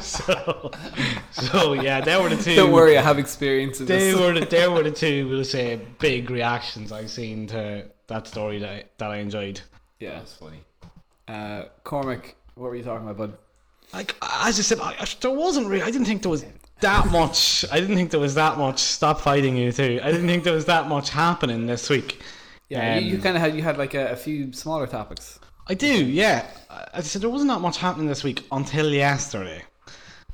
[0.00, 0.70] so,
[1.30, 4.20] so yeah, they were the 2 Don't worry, I have experience in They this.
[4.20, 8.58] were the, they were the two, we'll say, big reactions I've seen to that story
[8.58, 9.60] that I, that I enjoyed.
[10.00, 10.18] yeah.
[10.18, 10.58] That's funny.
[11.28, 13.38] Uh, Cormac, what were you talking about, bud?
[13.92, 15.82] Like as I said, I, I- there wasn't really.
[15.82, 16.44] I didn't think there was
[16.80, 17.64] that much.
[17.70, 18.80] I didn't think there was that much.
[18.80, 20.00] Stop fighting you too.
[20.02, 22.20] I didn't think there was that much happening this week.
[22.74, 25.38] Yeah, you, you Um, kind of had you had like a, a few smaller topics.
[25.66, 26.46] I do, yeah.
[26.92, 29.62] As I said, there wasn't that much happening this week until yesterday.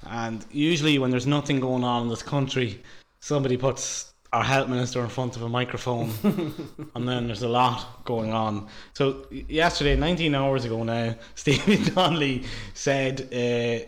[0.09, 2.83] And usually, when there's nothing going on in this country,
[3.21, 6.11] somebody puts our health minister in front of a microphone,
[6.95, 8.69] and then there's a lot going on.
[8.95, 13.87] So, yesterday, 19 hours ago now, Stephen Donnelly said uh,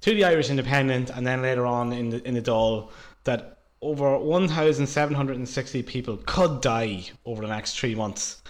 [0.00, 2.90] to the Irish Independent, and then later on in the, in the Dáil,
[3.24, 8.42] that over 1,760 people could die over the next three months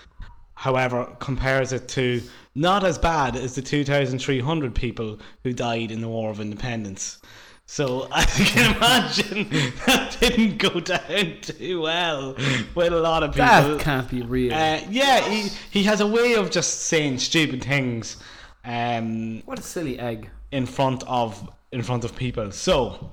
[0.55, 2.23] however, compares it to
[2.55, 7.19] not as bad as the 2,300 people who died in the War of Independence.
[7.67, 12.35] So as you can imagine, that didn't go down too well
[12.75, 13.47] with a lot of people.
[13.47, 14.55] That can't be real.
[14.55, 18.17] Uh, yeah, he, he has a way of just saying stupid things
[18.65, 20.31] um, what a silly egg.
[20.51, 22.51] in front of in front of people.
[22.53, 23.13] So,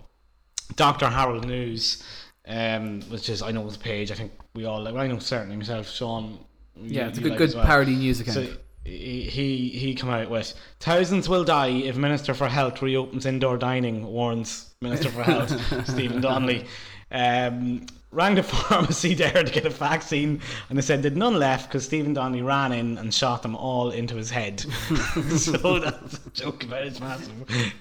[0.75, 2.03] Doctor Harold News,
[2.47, 4.11] um, which is I know his page.
[4.11, 4.95] I think we all like.
[4.95, 6.39] I know certainly myself, Sean.
[6.75, 7.65] Yeah, you- it's a good like good well.
[7.65, 8.35] parody news account.
[8.35, 8.47] So
[8.85, 13.57] he he he come out with thousands will die if Minister for Health reopens indoor
[13.57, 14.05] dining.
[14.07, 16.65] Warns Minister for Health Stephen Donnelly.
[17.11, 21.67] Um, rang the pharmacy there to get a vaccine, and they said there'd none left
[21.69, 24.61] because Stephen Donnelly ran in and shot them all into his head.
[25.37, 27.33] so that's a joke about his massive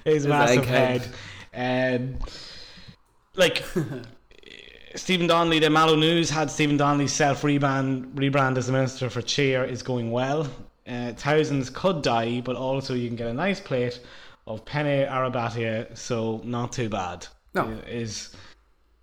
[0.05, 1.09] his massive egghead.
[1.53, 2.01] head.
[2.03, 2.19] Um,
[3.41, 3.65] like
[4.95, 9.23] Stephen Donnelly, the Mallow News had Stephen Donnelly's self rebrand rebrand as the Minister for
[9.23, 10.49] Cheer is going well.
[10.87, 14.01] Uh, thousands could die, but also you can get a nice plate
[14.47, 17.27] of penne arrabbiata, so not too bad.
[17.55, 17.69] No.
[17.89, 18.37] is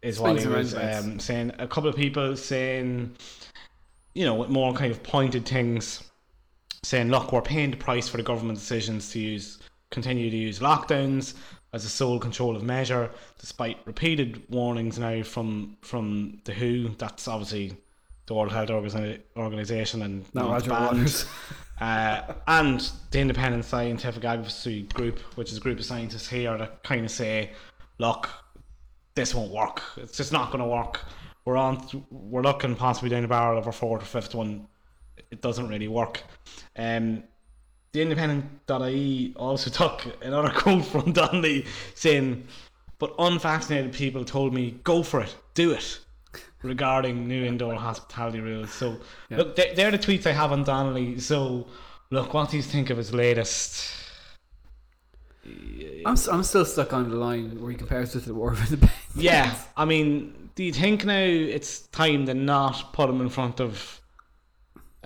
[0.02, 1.52] is what he was um, saying.
[1.58, 3.16] A couple of people saying,
[4.14, 6.04] you know, with more kind of pointed things,
[6.84, 10.60] saying, "Look, we're paying the price for the government decisions to use continue to use
[10.60, 11.34] lockdowns
[11.74, 16.96] as a sole control of measure, despite repeated warnings now from from the WHO.
[16.98, 17.78] That's obviously
[18.26, 18.70] the World Health
[19.38, 20.72] Organization and Not Roger.
[20.72, 21.26] Waters.
[21.80, 26.82] Uh, and the Independent Scientific Advocacy Group, which is a group of scientists here that
[26.82, 27.52] kind of say,
[28.00, 28.28] look,
[29.14, 29.84] this won't work.
[29.96, 31.02] It's just not going to work.
[31.46, 32.06] We're on.
[32.10, 34.68] We're looking possibly down the barrel of our fourth or fifth one.
[35.30, 36.24] It doesn't really work.
[36.76, 37.24] Um,
[37.98, 42.48] the Independent.ie also took another quote from Donnelly saying,
[43.00, 46.00] "But unvaccinated people told me go for it, do it."
[46.64, 48.98] Regarding new indoor hospitality rules, so
[49.30, 49.38] Yeah.
[49.38, 51.20] look, they- they're the tweets I have on Donnelly.
[51.20, 51.68] So,
[52.10, 53.84] look, what do you think of his latest?
[56.06, 58.60] I'm, I'm still stuck on the line where he compares it to the War of
[58.60, 59.16] Independence.
[59.16, 63.60] Yeah, I mean, do you think now it's time to not put him in front
[63.60, 64.02] of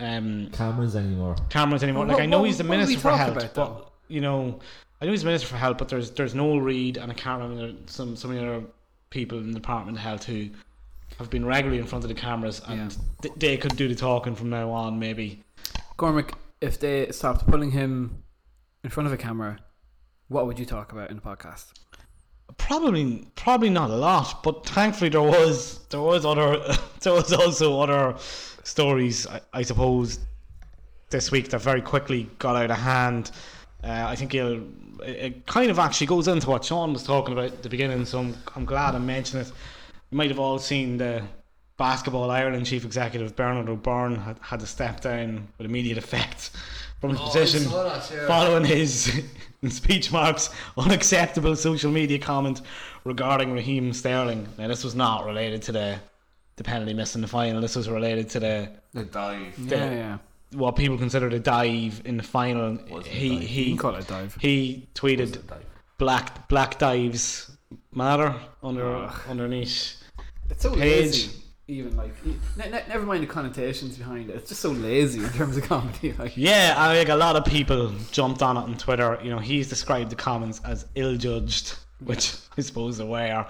[0.02, 1.36] um, Cameras anymore.
[1.50, 2.06] cameras anymore?
[2.06, 3.54] Well, Like I know what- he's the what do we minister for health, about, but
[3.78, 3.88] though?
[4.08, 4.60] you know,
[5.02, 7.42] I know he's the minister for health, but there's there's Noel Reid and I can't
[7.42, 8.66] remember some some of the other
[9.10, 10.50] people in the Department of Health who
[11.20, 14.34] have been regularly in front of the cameras, and th- they could do the talking
[14.36, 15.44] from now on, maybe.
[15.98, 18.24] Cormac, if they stopped putting him
[18.84, 19.60] in front of a camera,
[20.30, 21.74] what would you talk about in the podcast?
[22.58, 26.58] Probably, probably not a lot, but thankfully there was there was other
[27.02, 28.16] there was also other
[28.63, 30.19] stories, I, I suppose,
[31.10, 33.32] this week that very quickly got out of hand.
[33.84, 34.62] Uh, I think it,
[35.04, 38.19] it kind of actually goes into what Sean was talking about at the beginning, so
[38.19, 39.52] I'm, I'm glad I mentioned it.
[40.12, 41.24] You might have all seen the
[41.78, 46.52] Basketball Ireland chief executive Bernard O'Byrne had, had to step down with immediate effect
[47.00, 47.63] from his position
[48.28, 49.24] following his
[49.63, 52.62] in speech marks unacceptable social media comment
[53.04, 54.47] regarding Raheem Sterling.
[54.60, 56.00] Now this was not related to the
[56.63, 57.60] the penalty miss in the final.
[57.62, 59.67] This was related to the The dive.
[59.69, 60.17] The- yeah, yeah.
[60.54, 62.78] what people considered a dive in the final.
[62.89, 63.41] Wasn't He dive.
[63.41, 64.38] You he can call it a dive.
[64.39, 65.39] he tweeted
[65.97, 67.52] black black dives
[67.93, 69.21] matter under Ugh.
[69.30, 70.02] underneath.
[70.50, 70.82] It's so Page.
[71.06, 71.38] lazy.
[71.67, 72.13] Even like,
[72.58, 74.36] ne- ne- never mind the connotations behind it.
[74.36, 76.12] It's just so lazy in terms of comedy.
[76.19, 79.17] Like, Yeah, I think a lot of people jumped on it on Twitter.
[79.24, 83.45] You know, he's described the comments as ill-judged, which I suppose they were.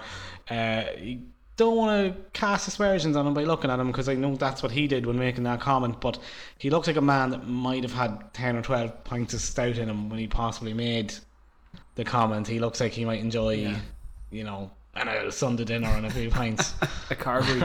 [0.48, 1.22] Uh, you
[1.56, 4.62] don't want to cast aspersions on him by looking at him because I know that's
[4.62, 6.00] what he did when making that comment.
[6.00, 6.18] But
[6.58, 9.76] he looks like a man that might have had ten or twelve pints of stout
[9.78, 11.14] in him when he possibly made
[11.94, 12.48] the comment.
[12.48, 13.78] He looks like he might enjoy, Yeah.
[14.30, 16.74] you know, an old Sunday dinner and a few pints.
[17.10, 17.60] a carvery.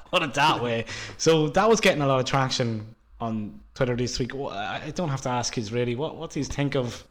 [0.10, 0.84] Put it that way.
[1.18, 4.34] So that was getting a lot of traction on Twitter this week.
[4.34, 7.04] I don't have to ask his really what what do you think of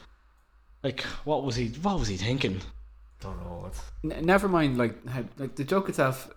[0.82, 2.62] like what was he what was he thinking?
[3.26, 3.82] Don't know what.
[4.18, 6.30] N- never mind, like, how, like the joke itself.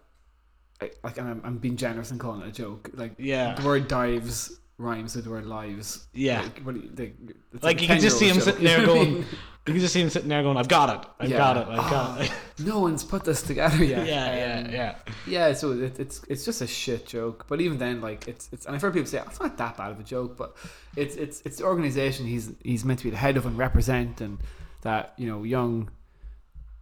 [0.81, 2.91] I- Like, and I'm, I'm being generous and calling it a joke.
[2.95, 3.55] Like, Yeah.
[3.55, 6.07] the word dives rhymes with the word lives.
[6.15, 6.41] Yeah.
[6.43, 7.17] Like, what you, like,
[7.53, 9.09] it's Like a you can just see him 10-year-old sitting there joke, you know what
[9.09, 9.25] I going
[9.67, 11.11] you can just see him sitting there going, I've got it.
[11.19, 11.37] I've Yeah.
[11.39, 11.67] got it.
[11.69, 12.33] I've got it.
[12.65, 14.07] no one's put this together yeah, yet.
[14.07, 14.95] yeah, Um, yeah.
[15.27, 17.45] Yeah, so it, it's it's just a shit joke.
[17.49, 19.91] But even then, like it's it's and I've heard people say it's not that bad
[19.91, 20.57] of a joke, but
[20.97, 24.21] it's it's it's the organization he's he's meant to be the head of and represent,
[24.21, 24.39] and
[24.83, 25.91] that you know young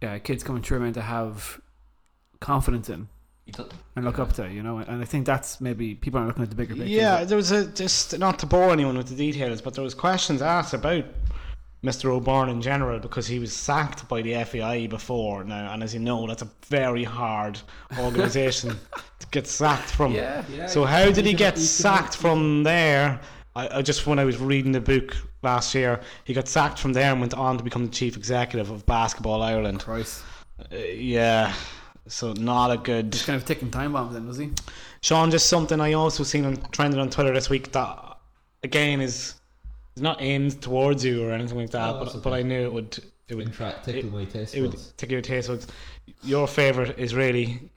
[0.01, 1.59] uh, kids coming through are meant to have
[2.39, 3.07] confidence in
[3.95, 4.79] and look up to, you know.
[4.79, 6.89] And I think that's maybe people aren't looking at the bigger picture.
[6.89, 9.93] Yeah, there was a just not to bore anyone with the details, but there was
[9.93, 11.05] questions asked about
[11.83, 12.09] Mr.
[12.09, 15.99] O'Byrne in general because he was sacked by the FAI before now, and as you
[15.99, 17.59] know, that's a very hard
[17.99, 18.71] organisation
[19.19, 20.13] to get sacked from.
[20.13, 20.67] yeah, Yeah.
[20.67, 23.19] So how did he get sacked from there?
[23.55, 26.93] I, I just when I was reading the book last year, he got sacked from
[26.93, 29.79] there and went on to become the chief executive of Basketball Ireland.
[29.81, 30.23] Christ,
[30.59, 31.53] Uh, yeah,
[32.07, 33.11] so not a good.
[33.11, 34.51] just kind of ticking time bomb then, was he?
[35.01, 38.17] Sean, just something I also seen on trending on Twitter this week that
[38.63, 39.35] again is
[39.95, 42.33] is not aimed towards you or anything like that, Oh, but but.
[42.33, 42.97] I knew it would
[43.27, 45.67] it would Intra- tickle my taste it would tickle your taste buds.
[46.23, 47.69] Your favorite is really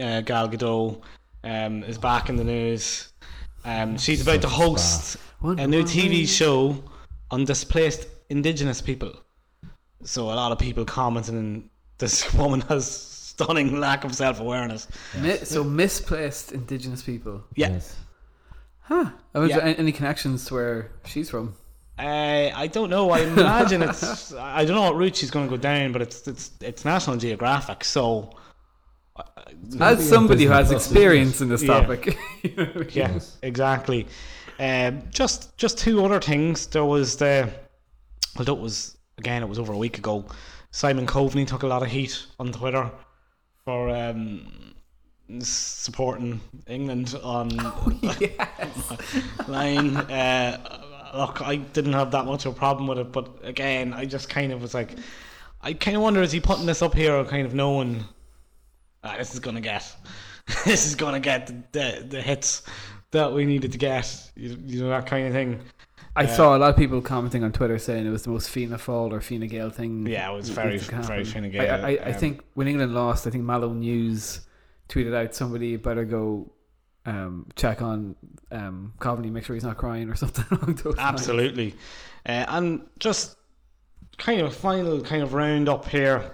[0.00, 1.00] uh, Gal Gadot.
[1.44, 3.12] Um, is back in the news.
[3.64, 6.82] Um, she's about to host a new TV show
[7.30, 9.12] on displaced Indigenous people.
[10.04, 14.88] So a lot of people commenting, and this woman has stunning lack of self awareness.
[15.20, 17.44] Mi- so misplaced Indigenous people.
[17.54, 17.70] Yeah.
[17.72, 17.96] Yes.
[18.80, 19.10] Huh?
[19.34, 19.60] I was Yeah.
[19.60, 21.54] there any connections to where she's from?
[21.98, 23.10] Uh, I don't know.
[23.10, 24.32] I imagine it's.
[24.34, 27.16] I don't know what route she's going to go down, but it's it's it's National
[27.16, 27.84] Geographic.
[27.84, 28.30] So
[29.70, 31.80] Maybe As somebody who has experience in this Yeah.
[31.80, 32.88] topic, you know I mean?
[32.92, 33.38] yeah, Yes.
[33.42, 34.06] exactly.
[34.58, 36.66] Um, just just two other things.
[36.66, 37.50] There was the.
[38.38, 40.24] Although it was again, it was over a week ago.
[40.70, 42.90] Simon Coveney took a lot of heat on Twitter
[43.64, 44.74] for um,
[45.40, 47.48] supporting England on
[49.48, 49.96] line.
[49.96, 50.82] Uh,
[51.14, 54.28] look, I didn't have that much of a problem with it, but again, I just
[54.28, 54.96] kind of was like,
[55.62, 58.04] I kind of wonder is he putting this up here or kind of knowing
[59.02, 59.94] ah, this is gonna get,
[60.64, 62.62] this is gonna get the, the, the hits
[63.12, 65.60] that we needed to get, you, you know that kind of thing.
[66.14, 68.48] I Uh, saw a lot of people commenting on Twitter saying it was the most
[68.50, 70.06] Fianna Fáil or Fianna Gael thing.
[70.06, 71.84] Yeah, it was very very Fine I, Gael.
[71.84, 74.40] I, I um, think when England lost, I think Mallow News
[74.88, 76.50] tweeted out somebody better go
[77.04, 78.16] um, check on
[78.50, 80.96] um, Coveney, make sure he's not crying or something along those.
[80.98, 81.74] Absolutely.
[82.24, 83.36] Uh, and just
[84.18, 86.30] kind of a final kind of round up here.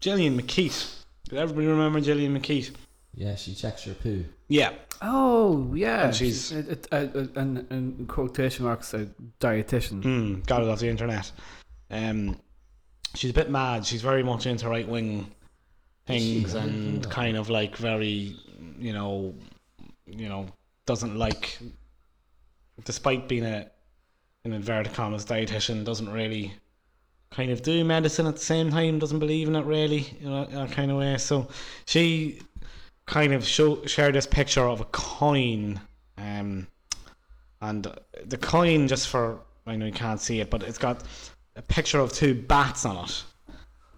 [0.00, 0.96] Gillian McKeith.
[1.28, 2.74] Did everybody remember Gillian McKeith?
[3.14, 4.24] Yeah, she checks your poo.
[4.48, 4.72] Yeah.
[5.02, 9.08] Oh yeah, And she's- a, a, a, an, in quotation marks a
[9.40, 10.02] dietitian.
[10.02, 11.30] Mm, got it off the internet.
[11.90, 12.36] Um,
[13.14, 13.84] she's a bit mad.
[13.84, 15.30] She's very much into right wing
[16.06, 16.58] things Is she?
[16.58, 18.36] I didn't know and kind of like very,
[18.78, 19.34] you know,
[20.06, 20.46] you know,
[20.86, 21.58] doesn't like,
[22.84, 23.70] despite being a,
[24.44, 26.52] in inverted commas, dietitian, doesn't really
[27.30, 30.44] kind of do medicine at the same time, doesn't believe in it really, you know,
[30.46, 31.16] that kind of way.
[31.18, 31.48] So
[31.86, 32.40] she
[33.10, 35.80] kind of show, share this picture of a coin,
[36.16, 36.66] um,
[37.60, 37.92] and
[38.24, 41.02] the coin, just for, I know you can't see it, but it's got
[41.56, 43.24] a picture of two bats on it.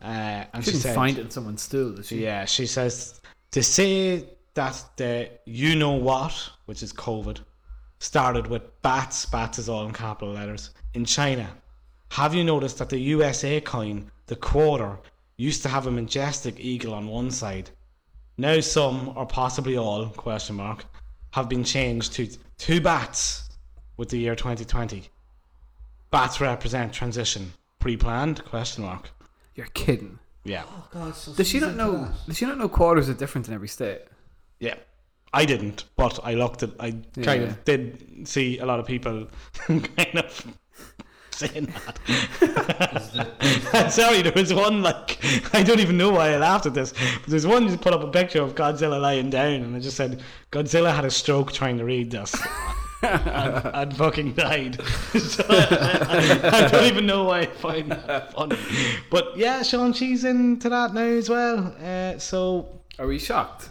[0.00, 2.24] Uh, and She she said, find it in someone's stool, she?
[2.24, 3.20] yeah, she says
[3.52, 7.38] to say that the you know what, which is COVID,
[8.00, 9.26] started with bats.
[9.26, 11.48] Bats is all in capital letters in China.
[12.10, 14.98] Have you noticed that the USA coin, the quarter,
[15.36, 17.70] used to have a majestic eagle on one side?
[18.38, 20.84] Now some, or possibly all, question mark,
[21.32, 23.48] have been changed to two bats
[23.96, 25.04] with the year 2020.
[26.10, 27.52] Bats represent transition.
[27.78, 28.44] Pre-planned?
[28.44, 29.10] Question mark.
[29.54, 30.18] You're kidding.
[30.44, 30.64] Yeah.
[30.66, 31.92] Oh God, so Does she not know?
[32.04, 32.26] that.
[32.26, 34.00] Does she not know quarters are different in every state?
[34.60, 34.74] Yeah.
[35.32, 36.70] I didn't, but I looked at.
[36.78, 37.48] I kind Yeah.
[37.48, 39.28] of did see a lot of people
[39.66, 40.46] kind of
[41.48, 41.72] saying
[42.40, 43.92] that.
[43.92, 45.18] Sorry, there was one like
[45.54, 46.92] I don't even know why I laughed at this.
[46.92, 49.96] But there's one just put up a picture of Godzilla lying down, and I just
[49.96, 52.34] said Godzilla had a stroke trying to read this.
[53.02, 54.80] and, and fucking died.
[55.18, 58.56] so I, I don't even know why I find that funny.
[59.10, 61.74] But yeah, Sean She's into that now as well.
[61.82, 63.70] Uh, so Are we shocked?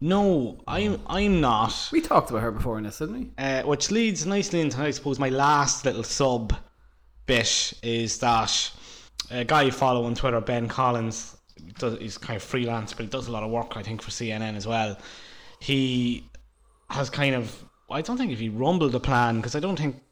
[0.00, 1.90] no, I'm I'm not.
[1.92, 3.30] We talked about her before in this, didn't we?
[3.38, 6.54] Uh, which leads nicely into, I suppose, my last little sub
[7.26, 8.70] bit is that
[9.30, 11.36] a guy you follow on Twitter, Ben Collins,
[11.78, 14.10] does, he's kind of freelance, but he does a lot of work, I think, for
[14.10, 14.96] CNN as well.
[15.60, 16.28] He
[16.90, 20.02] has kind of, I don't think if he rumbled a plan, because I don't think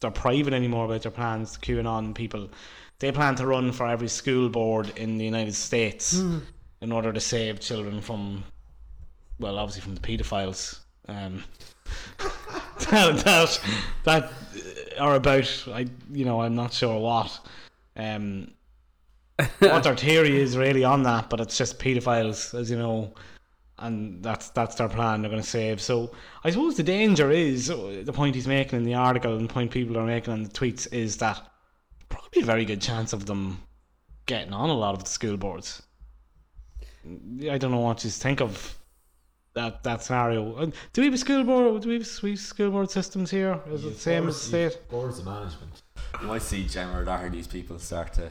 [0.00, 2.50] they're private anymore about their plans, QAnon people.
[2.98, 6.14] They plan to run for every school board in the United States
[6.80, 8.44] in order to save children from,
[9.38, 10.80] well, obviously from the paedophiles.
[11.08, 11.42] Um,
[12.90, 13.60] that, that,
[14.04, 14.32] that
[15.00, 17.40] are about, I, you know, I'm not sure what.
[17.96, 18.52] Um,
[19.58, 23.14] what their theory is really on that, but it's just paedophiles, as you know,
[23.78, 25.22] and that's that's their plan.
[25.22, 25.80] They're going to save.
[25.80, 26.12] So
[26.44, 29.70] I suppose the danger is the point he's making in the article and the point
[29.70, 31.40] people are making in the tweets is that
[32.08, 33.62] probably a very good chance of them
[34.26, 35.82] getting on a lot of the school boards.
[37.50, 38.76] I don't know what you think of
[39.54, 40.54] that that scenario.
[40.56, 41.82] Uh, Do we have a school board?
[41.82, 43.58] Do we have, we have school board systems here?
[43.70, 44.88] Is it the same as the state?
[44.88, 45.82] Boards of management.
[46.20, 48.30] You might see Gemma Doherty's people start to.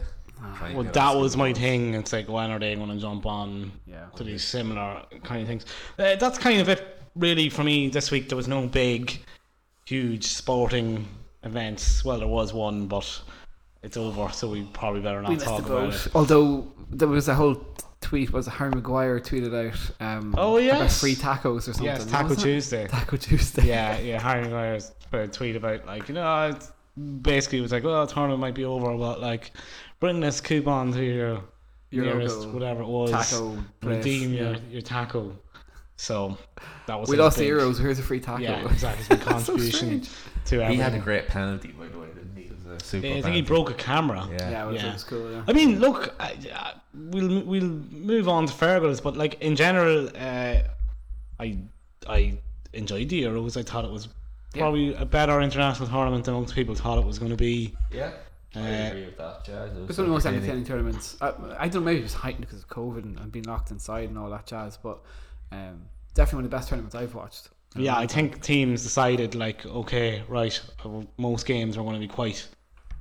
[0.73, 1.59] Well, that was my boards.
[1.59, 1.93] thing.
[1.95, 4.05] It's like, when are they going to jump on Yeah.
[4.15, 5.65] to these similar kind of things?
[5.97, 8.29] Uh, that's kind of it, really, for me this week.
[8.29, 9.19] There was no big,
[9.85, 11.05] huge sporting
[11.43, 12.05] events.
[12.05, 13.21] Well, there was one, but
[13.83, 16.07] it's over, so we probably better not We talk about it.
[16.15, 17.61] Although there was a whole
[18.01, 19.91] tweet, was it Harry Maguire tweeted out?
[19.99, 20.99] Um, Oh, about yes.
[20.99, 21.85] free tacos or something.
[21.85, 22.43] Yes, Taco wasn't it?
[22.53, 22.87] Tuesday.
[22.87, 23.67] Taco Tuesday.
[23.67, 24.21] yeah, yeah.
[24.21, 26.57] Harry Maguire's put a tweet about like you know,
[27.21, 29.51] basically it was like, well, the tournament might be over, but like,
[29.99, 31.41] bring this coupon to your,
[31.91, 34.59] Your nearest local whatever it was, taco place, redeem your, yeah.
[34.69, 35.35] your taco.
[35.97, 36.37] So
[36.87, 37.77] that was We lost the big- Euros.
[37.79, 38.41] Here's a free taco.
[38.41, 39.01] Yeah, exactly.
[39.01, 40.09] It's my That's so contribution strange.
[40.45, 40.79] to He everything.
[40.83, 41.97] had a great penalty, by the
[42.83, 43.09] way, didn't he?
[43.09, 44.27] It was a super I think he broke a camera.
[44.31, 44.49] Yeah.
[44.49, 44.93] Yeah, which Yeah.
[44.93, 45.31] was cool.
[45.31, 45.43] Yeah.
[45.47, 47.69] I mean, look, I, I, we'll we'll
[48.13, 50.57] move on to Fergal's, but like in general, uh,
[51.39, 51.57] I
[52.07, 52.37] I
[52.73, 53.57] enjoyed the Euros.
[53.57, 54.07] I thought it was
[54.53, 54.61] Yeah.
[54.61, 57.73] probably a better international tournament than most people thought it was going to be.
[57.91, 58.11] Yeah.
[58.55, 59.45] I Uh, agree with that.
[59.47, 60.35] Yeah, it was It's one of the most entertaining.
[60.49, 61.17] entertaining tournaments.
[61.21, 61.27] I,
[61.59, 64.09] I don't know, maybe it was heightened because of COVID and, and being locked inside
[64.09, 64.97] and all that jazz, but
[65.51, 67.49] um, definitely one of the best tournaments I've watched.
[67.75, 72.07] Yeah, I think teams decided like, okay, right, uh, most games are going to be
[72.07, 72.47] quite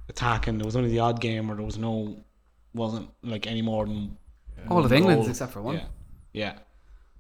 [0.09, 0.59] attacking.
[0.59, 2.17] There was only the odd game where there was no,
[2.75, 4.17] wasn't like any more than
[4.71, 5.31] all of one England's goal.
[5.31, 5.77] except for one.
[5.77, 5.85] Yeah,
[6.33, 6.59] yeah.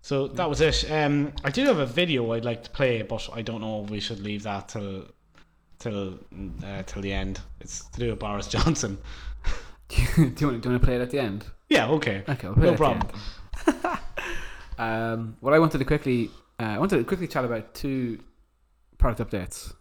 [0.00, 0.90] So that was it.
[0.90, 3.90] Um, I do have a video I'd like to play, but I don't know if
[3.90, 5.06] we should leave that till
[5.78, 6.18] till
[6.64, 7.40] uh, till the end.
[7.60, 8.98] It's to do with Boris Johnson.
[9.88, 11.44] do you want to, do you want to play it at the end?
[11.68, 12.22] Yeah, okay.
[12.28, 13.98] Okay, we'll play No it at the problem.
[13.98, 13.98] end.
[14.78, 18.20] um, what I wanted to quickly, uh, I wanted to quickly chat about two
[18.96, 19.74] product updates,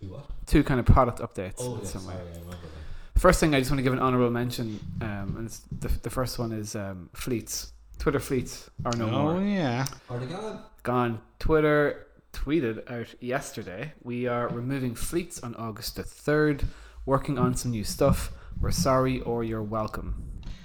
[0.00, 0.26] Two what?
[0.46, 2.14] Two kind of product updates Oh, in yes, some way.
[2.14, 3.18] sorry, I.
[3.18, 6.10] First thing I just want to give an honourable mention, um, and it's the, the
[6.10, 7.72] first one is um, fleets.
[7.98, 9.42] Twitter fleets are no oh more.
[9.42, 9.86] yeah.
[10.10, 10.60] Are they gone?
[10.82, 11.20] Gone.
[11.38, 16.64] Twitter tweeted out yesterday, we are removing fleets on August the 3rd,
[17.06, 18.30] working on some new stuff.
[18.60, 20.22] We're sorry or you're welcome.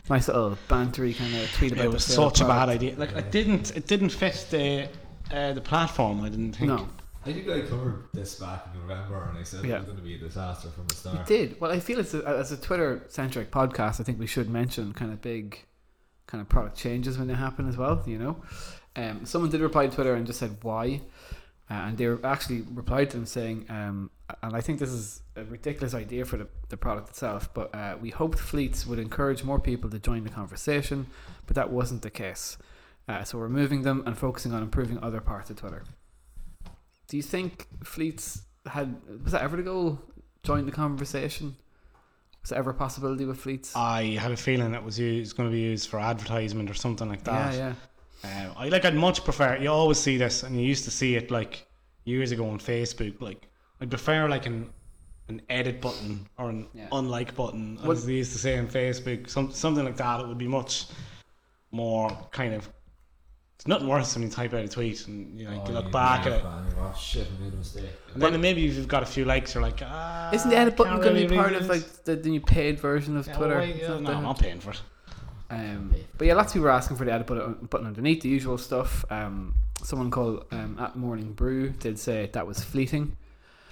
[0.10, 2.96] Nice little bantery kind of tweet about It was the sale such a bad idea.
[2.98, 4.90] Like it didn't it didn't fit the
[5.34, 6.20] uh, the platform.
[6.22, 6.68] I didn't think.
[6.70, 6.90] No,
[7.26, 9.76] I think I covered this back in November and I said Yeah.
[9.76, 11.16] it was going to be a disaster from the start.
[11.16, 11.28] start.
[11.28, 11.62] did.
[11.62, 14.94] Well, I feel it's a, as a Twitter centric podcast, I think we should mention
[14.94, 15.64] kind of big
[16.26, 18.38] kind of product changes when they happen as well, you know.
[18.96, 21.02] Um, someone did reply to Twitter and just said why.
[21.70, 24.10] Uh, and they actually replied to them saying, um,
[24.44, 27.96] and I think this is a ridiculous idea for the, the product itself, but uh,
[28.02, 31.08] we hoped fleets would encourage more people to join the conversation,
[31.48, 32.58] but that wasn't the case.
[33.08, 35.84] Uh, so we're moving them and focusing on improving other parts of Twitter.
[37.12, 40.00] Do you think fleets had was that ever the goal?
[40.44, 41.58] Join the conversation.
[42.42, 43.76] Was there ever a possibility with fleets?
[43.76, 47.10] I had a feeling it was used, going to be used for advertisement or something
[47.10, 47.54] like that.
[47.54, 47.74] yeah,
[48.24, 48.48] yeah.
[48.48, 48.86] Uh, I like.
[48.86, 49.58] I'd much prefer.
[49.58, 51.68] You always see this, and you used to see it like
[52.06, 53.20] years ago on Facebook.
[53.20, 53.46] Like,
[53.82, 54.70] I'd prefer like an
[55.28, 56.88] an edit button or an Yeah.
[56.94, 59.30] unlike button, What- as they used to say on Facebook.
[59.30, 60.22] Some something like that.
[60.22, 60.86] It would be much
[61.72, 62.70] more kind of.
[63.62, 65.86] It's nothing worse when you type out a tweet and you, know, Oh, you look
[65.86, 66.44] you back at it.
[66.44, 67.86] man, Oh shit, I made a mistake.
[68.16, 70.32] And then maybe if you've got a few likes, you're like, ah.
[70.34, 72.80] Isn't the edit button can't going to be part of like the, the new paid
[72.80, 73.58] version of Yeah, Twitter?
[73.60, 74.82] well, yeah, no, the- I'm not paying for it.
[75.52, 78.30] Um, but yeah, lots of people are asking for the edit button, button underneath the
[78.30, 79.06] usual stuff.
[79.12, 79.54] Um,
[79.84, 83.16] someone called um, at Morning Brew did say that was fleeting.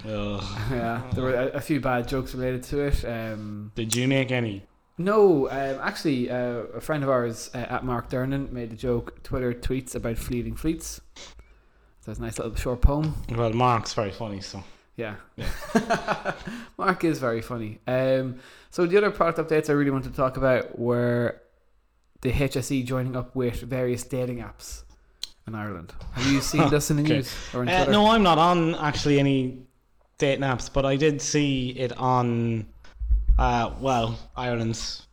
[0.06, 0.44] Ugh.
[0.72, 3.04] yeah, there were a, a few bad jokes related to it.
[3.06, 4.64] Um, Did you make any?
[5.00, 9.24] No, um, actually, uh, a friend of ours uh, at Mark Dernan made a joke.
[9.24, 11.02] Twitter tweets about fleeting fleets.
[12.02, 13.16] So it's a nice little short poem.
[13.36, 14.64] Well, Mark's very funny, so.
[14.96, 15.16] Yeah.
[15.38, 15.50] Yeah.
[16.78, 17.80] Mark is very funny.
[17.88, 18.36] Um,
[18.70, 21.42] so the other product updates I really wanted to talk about were
[22.22, 24.84] the HSE joining up with various dating apps
[25.48, 25.94] in Ireland.
[26.14, 27.14] Have you seen this in the Okay.
[27.16, 27.92] news or in Uh, Twitter?
[27.94, 29.60] no, I'm not on actually any
[30.18, 32.66] dating apps, but I did see it on,
[33.40, 35.08] uh, well, Ireland's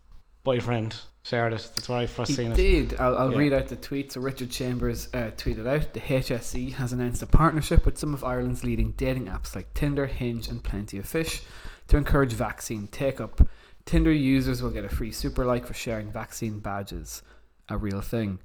[0.44, 1.70] boyfriend shared it.
[1.74, 2.56] That's where I first He seen it.
[2.56, 3.00] did.
[3.00, 3.38] I'll, I'll Yeah.
[3.38, 4.12] read out the tweet.
[4.12, 8.22] So Richard Chambers uh, tweeted out: The HSE has announced a partnership with some of
[8.24, 11.42] Ireland's leading dating apps like Tinder, Hinge, and Plenty of Fish
[11.88, 13.40] to encourage vaccine take up.
[13.84, 17.22] Tinder users will get a free super like for sharing vaccine badges,
[17.68, 18.40] a real thing.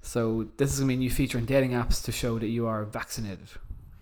[0.00, 2.66] So this is gonna be a new feature in dating apps to show that you
[2.66, 3.48] are vaccinated.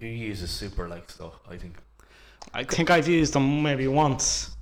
[0.00, 1.32] Who uses super likes though?
[1.48, 1.78] I think.
[2.54, 4.55] I think I've used them maybe once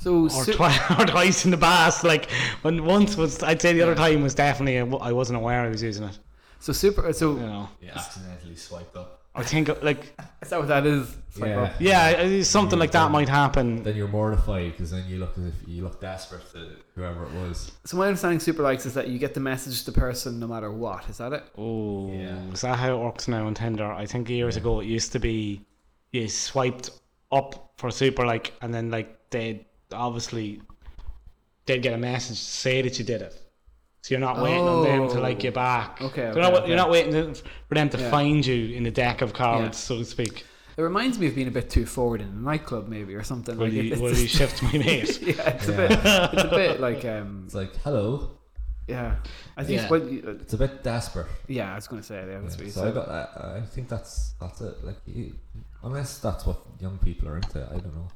[0.00, 2.04] So or, su- twice, or twice in the past.
[2.04, 2.30] Like
[2.62, 5.82] when once was, I'd say the other time was definitely I wasn't aware I was
[5.82, 6.18] using it.
[6.58, 7.12] so super.
[7.12, 9.18] So You know, Yeah, accidentally swiped up.
[9.34, 11.06] I think like is that what that is?
[11.30, 11.62] Swipe Yeah.
[11.62, 11.72] up.
[11.78, 13.82] yeah, something like that might happen.
[13.84, 17.32] Then you're mortified because then you look as if you look desperate to whoever it
[17.34, 17.70] was.
[17.84, 20.48] So my understanding super likes is that you get the message to the person no
[20.48, 21.08] matter what.
[21.08, 21.44] Is that it?
[21.56, 22.42] Oh, Yeah.
[22.52, 23.84] is that how it works now on Tinder?
[23.92, 24.62] I think years Yeah.
[24.62, 25.60] ago it used to be
[26.10, 26.90] you swiped
[27.30, 30.60] up for super like, and then like they obviously
[31.66, 33.34] they'd get a message to say that you did it.
[34.02, 36.00] So you're not waiting on them to like you back.
[36.00, 36.68] Okay, You're okay, not, okay.
[36.68, 37.34] you're not waiting to,
[37.68, 38.10] for them to Yeah.
[38.10, 39.96] find you in the deck of cards, Yeah.
[39.96, 40.46] so to speak.
[40.78, 43.58] It reminds me of being a bit too forward in a nightclub, maybe, or something.
[43.58, 45.20] Will like you, will you shift my mate?
[45.20, 48.30] yeah, it's a bit, it's a bit like, um, It's like, hello.
[48.88, 49.16] yeah.
[49.58, 49.88] I think, Yeah.
[49.90, 51.26] well, you- It's a bit desperate.
[51.48, 53.08] yeah, I was going to say, yeah, that's Yeah, what you so I got.
[53.10, 54.82] I, I think that's that's it.
[54.82, 55.34] Like, you,
[55.84, 58.08] unless that's what young people are into, I don't know.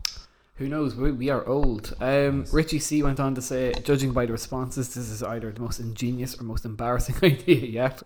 [0.57, 0.95] Who knows?
[0.95, 1.95] We, we are old.
[2.01, 2.45] Um.
[2.53, 5.81] Richie C went on to say, judging by the responses, this is either the most
[5.81, 8.03] ingenious or most embarrassing idea yet,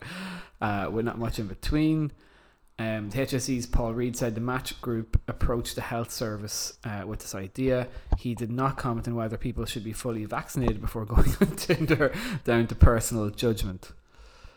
[0.61, 2.13] uh, with not much in between.
[2.81, 7.19] Um, the HSE's Paul Reid said the match group approached the health service uh, with
[7.19, 7.89] this idea.
[8.17, 12.13] He did not comment on whether people should be fully vaccinated before going on Tinder,
[12.45, 13.91] down to personal judgment.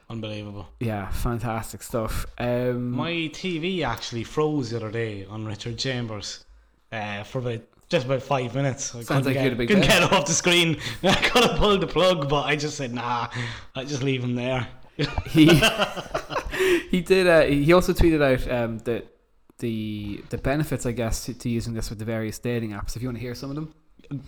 [0.08, 0.68] Unbelievable.
[0.80, 2.28] Yeah, fantastic stuff.
[2.38, 6.46] Um, My TV actually froze the other day on Richard Chambers
[6.92, 7.62] uh, for about
[7.92, 8.96] just about five minutes.
[8.96, 10.78] I Sounds couldn't like you get, big couldn't get off the screen.
[11.04, 13.28] I could have pulled the plug, but I just said nah.
[13.76, 14.66] I just leave him there.
[15.28, 15.62] he
[16.90, 17.28] he did.
[17.28, 19.04] Uh, he also tweeted out um, the
[19.60, 22.96] the the benefits, I guess, to, to using this with the various dating apps.
[22.96, 23.74] If you want to hear some of them.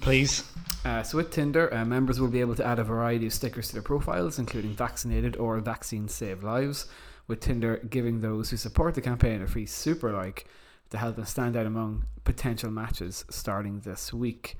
[0.01, 0.43] Please.
[0.85, 3.67] Uh, so with Tinder, uh, members will be able to add a variety of stickers
[3.67, 6.85] to their profiles, including vaccinated or vaccine save lives.
[7.27, 10.47] With Tinder giving those who support the campaign a free super like
[10.93, 14.57] to help them stand out among potential matches starting this week.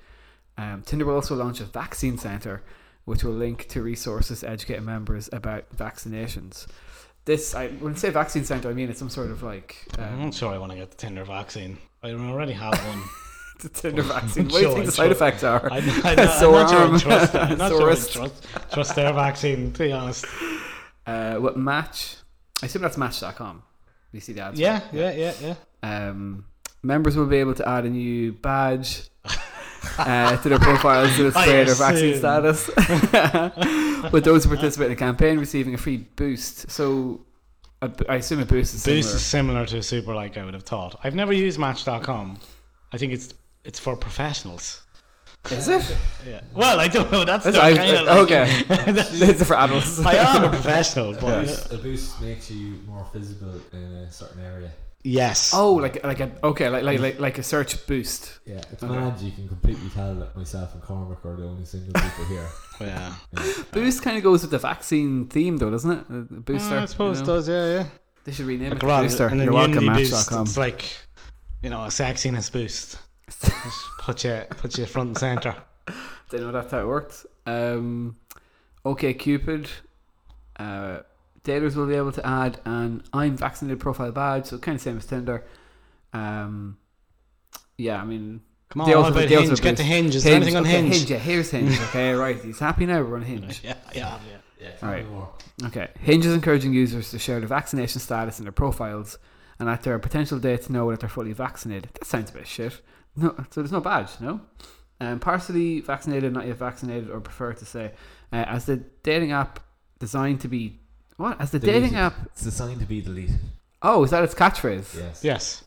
[0.57, 2.63] Um, Tinder will also launch a vaccine center,
[3.05, 6.65] which will link to resources to educate members about vaccinations.
[7.25, 10.13] This, I when I say vaccine center, I mean it's some sort of like I'm
[10.13, 11.77] um, not sure I want to get the Tinder vaccine.
[12.01, 13.03] I already have one.
[13.59, 14.45] the Tinder vaccine.
[14.49, 15.05] What do you think the sure.
[15.05, 15.71] side effects are?
[15.71, 19.13] I, I, I'm Sore not sure I trust, I'm not sure I trust, trust their
[19.13, 20.25] vaccine, to be honest.
[21.05, 22.15] Uh, what match?
[22.63, 23.61] I assume that's Match.com.
[24.13, 24.59] You see the ads.
[24.59, 25.55] Yeah, yeah, yeah, yeah.
[26.09, 26.45] Um,
[26.81, 29.09] members will be able to add a new badge
[29.97, 32.67] uh, to their profiles to display their vaccine status.
[34.13, 36.69] With those who participate in the campaign receiving a free boost.
[36.69, 37.21] So,
[37.81, 39.15] I I assume a boost is Boost similar.
[39.15, 40.99] is similar to a Super like I would have thought.
[41.03, 42.39] I've never used Match.com.
[42.93, 43.33] I think it's
[43.65, 44.82] it's for professionals.
[45.51, 45.97] Is it?
[46.25, 46.41] Yeah.
[46.55, 47.25] Well, I don't know.
[47.25, 48.31] That's That's- the I- kind of like,
[48.69, 49.27] okay.
[49.27, 49.99] it's for adults.
[50.05, 54.11] I am a professional, A but boost, a boost makes you more visible in a
[54.11, 54.71] certain area.
[55.03, 55.51] yes.
[55.53, 58.39] Oh, like like a okay, like like like, like a search boost.
[58.45, 58.93] Yeah, it's Okay.
[58.93, 59.19] mad.
[59.19, 62.47] You can completely tell that myself and Cormac are the only single people here.
[62.81, 63.13] yeah.
[63.73, 66.05] Boost kind of goes with the vaccine theme, though, doesn't it?
[66.09, 66.79] Uh, Booster.
[66.79, 67.35] I suppose you it know?
[67.35, 67.49] does.
[67.49, 67.85] Yeah, yeah.
[68.23, 69.27] They should rename Like it rather- Booster.
[69.27, 70.43] and then You're welcome, Unity Boost, Match.com.
[70.47, 70.85] It's like
[71.61, 72.97] you know a sexiness boost.
[73.41, 75.55] Just put you put you front and center.
[76.29, 77.25] Didn't know that's how it worked.
[77.45, 78.15] Um,
[78.85, 79.69] okay, Cupid.
[80.57, 80.99] Uh,
[81.43, 84.97] daters will be able to add an I'm vaccinated profile badge, so kind of same
[84.97, 85.43] as Tinder.
[86.13, 86.77] Um,
[87.77, 89.61] yeah, I mean, Come on, They what also- about they also Hinge?
[89.61, 90.15] Get boost- to Hinge.
[90.15, 91.09] Is there anything on okay, Hinge?
[91.09, 91.79] Yeah, here's Hinge.
[91.89, 92.41] Okay, right.
[92.41, 93.01] He's happy now.
[93.03, 93.61] We're on Hinge.
[93.63, 94.17] Yeah, yeah.
[94.59, 95.05] Yeah, tell me Right.
[95.65, 99.17] Okay, Hinge is encouraging users to share their vaccination status in their profiles,
[99.59, 101.91] and at their potential date to know that they're fully vaccinated.
[101.93, 102.81] That sounds a bit shit.
[103.15, 104.41] No, so there's no badge, no.
[104.99, 107.91] Um, partially vaccinated, not yet vaccinated, or prefer to say,
[108.31, 109.59] uh, as the dating app
[109.99, 110.79] designed to be
[111.17, 111.39] What?
[111.39, 111.83] As the Deleted.
[111.83, 112.15] dating app?
[112.27, 113.35] It's designed to be deleted.
[113.81, 114.95] Oh, is that its catchphrase?
[114.97, 115.23] Yes.
[115.23, 115.63] Yes.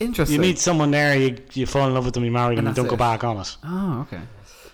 [0.00, 0.34] Interesting.
[0.34, 2.76] You need someone there, you, you fall in love with them, you marry them, And
[2.76, 3.56] you don't that's go back on it.
[3.62, 4.22] Oh, okay.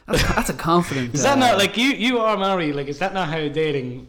[0.06, 1.14] That's, that's a confident.
[1.14, 1.90] Is that uh, not like you?
[1.90, 2.74] You are married.
[2.74, 4.08] Like, is that not how dating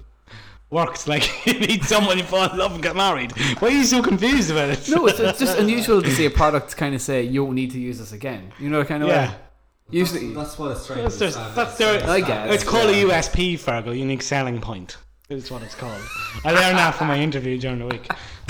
[0.72, 1.08] works?
[1.08, 3.32] Like, you need someone you fall in love and get married.
[3.60, 4.90] Why are you so confused about it?
[4.90, 7.72] No, it's, it's just unusual to see a product kind of say you won't need
[7.72, 8.52] to use this again.
[8.60, 9.30] You know, the kind of Yeah.
[9.30, 9.36] way.
[9.92, 12.54] Usually, that's, that's what it's trying That's to their- that's their- I guess.
[12.56, 13.04] It's called Yeah.
[13.04, 14.98] a USP, Fergal, unique selling point.
[15.30, 16.02] Is what it's called.
[16.44, 18.06] I learned that from my interview during the week.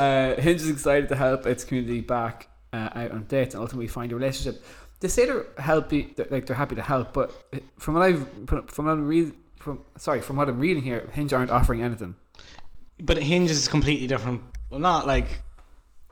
[0.00, 3.86] uh, Hinge is excited to help its community back uh, out on dates and ultimately
[3.88, 4.64] find a relationship.
[5.00, 7.32] They say they're happy, like they're happy to help, but
[7.78, 9.32] from what I've from what I'm read,
[9.64, 12.14] from sorry, from what I'm reading here, Hinge aren't offering anything.
[13.00, 14.42] But Hinge is completely different.
[14.70, 15.26] Well, not like,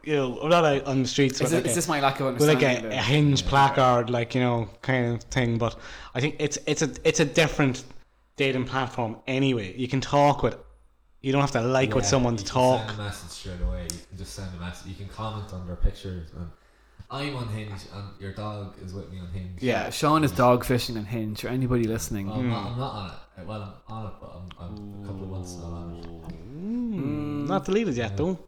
[0.03, 1.89] you know, I'm not out on the streets Is, with it, like, is a, this
[1.89, 2.57] my lack of understanding?
[2.57, 3.03] with like a, a there?
[3.03, 5.59] Hinge placard, like, you know, kind of thing.
[5.59, 5.77] But
[6.15, 7.85] I think it's it's a it's a different
[8.37, 9.77] dating platform anyway.
[9.77, 10.57] You can talk with,
[11.21, 12.89] you don't have to like with Yeah, someone you to can talk.
[12.89, 13.83] Send a message straight away.
[13.83, 14.89] You can just send a message.
[14.89, 16.31] You can comment on their pictures.
[16.37, 16.49] And
[17.13, 19.61] I'm on Hinge, and your dog is with me on Hinge.
[19.61, 21.45] yeah, Sean is dog fishing on Hinge.
[21.45, 23.47] Or anybody listening, Well, I'm, not, I'm not on it.
[23.47, 26.07] Well, I'm on it, but I'm, I'm a couple of months not on it.
[26.57, 28.39] Mm, not deleted yet, though.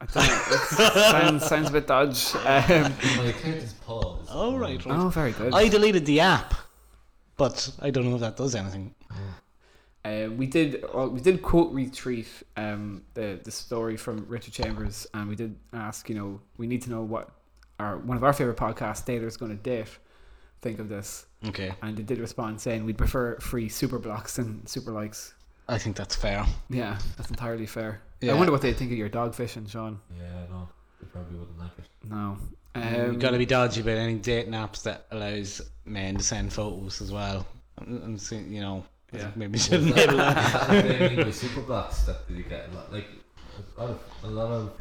[0.00, 2.34] I don't know, it sounds sounds a bit dodge.
[2.36, 2.42] Um,
[3.16, 4.30] My account is paused.
[4.32, 4.98] Oh, right, right.
[4.98, 5.52] oh, very good.
[5.54, 6.54] I deleted the app,
[7.36, 8.94] but I don't know if that does anything.
[10.06, 15.06] Uh, we did well, we did quote retweet um, the the story from Richard Chambers,
[15.14, 17.30] and we did ask, you know, we need to know what
[17.80, 19.88] our one of our favorite podcast daters going to date.
[20.62, 24.66] Think of this, Okay, and they did respond saying we'd prefer free super blocks than
[24.66, 25.34] super likes.
[25.68, 26.46] I think that's fair.
[26.70, 28.00] Yeah, that's entirely fair.
[28.22, 30.00] I wonder what they think of your dog fishing, Sean.
[30.16, 30.68] Yeah, no,
[31.00, 31.84] they probably wouldn't like it.
[32.08, 32.40] No, Um,
[32.74, 36.52] um, you got to be dodgy about any dating apps that allows men to send
[36.52, 37.46] photos as well.
[37.78, 38.84] And, and see, you know, I
[39.18, 39.30] Yeah.
[39.36, 40.68] maybe should enable that.
[40.70, 43.06] they mean by super blocks that you get a lot, like
[43.76, 44.72] a lot of a lot of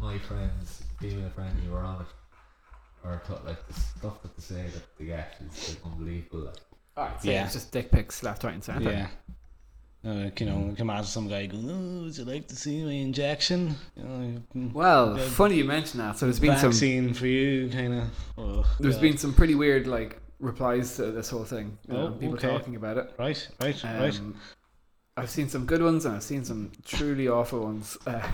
[0.00, 2.06] my friends, female friends who are on it,
[3.04, 6.40] are t- like the stuff that they say that they get is like, unbelievable.
[6.46, 6.56] Like,
[6.96, 7.44] Alright, so Yeah.
[7.44, 8.90] it's just dick pics left, right, and centre.
[8.90, 9.06] Yeah.
[10.04, 12.56] Uh, like, you know, you can imagine some guy going, "Oh, would you like to
[12.56, 16.18] see my injection?" You know, mm, Well, funny you mention that.
[16.18, 18.08] So there's been some vaccine for you, kind of.
[18.36, 19.00] Oh, there's God.
[19.02, 21.78] been some pretty weird like replies to this whole thing.
[21.90, 22.48] Oh, people okay.
[22.48, 23.14] talking about it.
[23.18, 24.18] right, right, right.
[24.18, 24.34] Um,
[25.16, 28.26] I've seen some good ones and I've seen some truly awful ones, uh,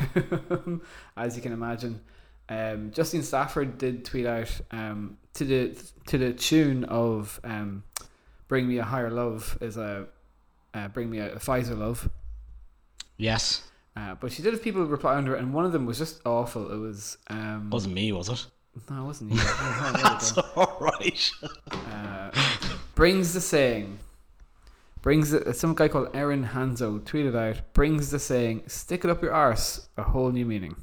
[1.16, 2.00] as you can imagine.
[2.48, 7.82] Um, Justine Stafford did tweet out um, to the to the tune of um,
[8.46, 10.06] "Bring Me a Higher Love" is a
[10.72, 12.08] uh, "Bring Me a, a Pfizer Love,"
[13.18, 15.98] Yes, uh, but she did have people reply under it, and one of them was
[15.98, 16.72] just awful.
[16.72, 18.46] It was um, wasn't me, was it?
[18.90, 19.38] No, it wasn't you.
[19.42, 21.30] Oh, That's all right.
[21.70, 22.30] Uh,
[22.94, 23.98] brings the saying.
[25.02, 27.60] Brings the, some guy called Aaron Hanzo tweeted out.
[27.72, 30.74] Brings the saying, "Stick it up your arse," a whole new meaning.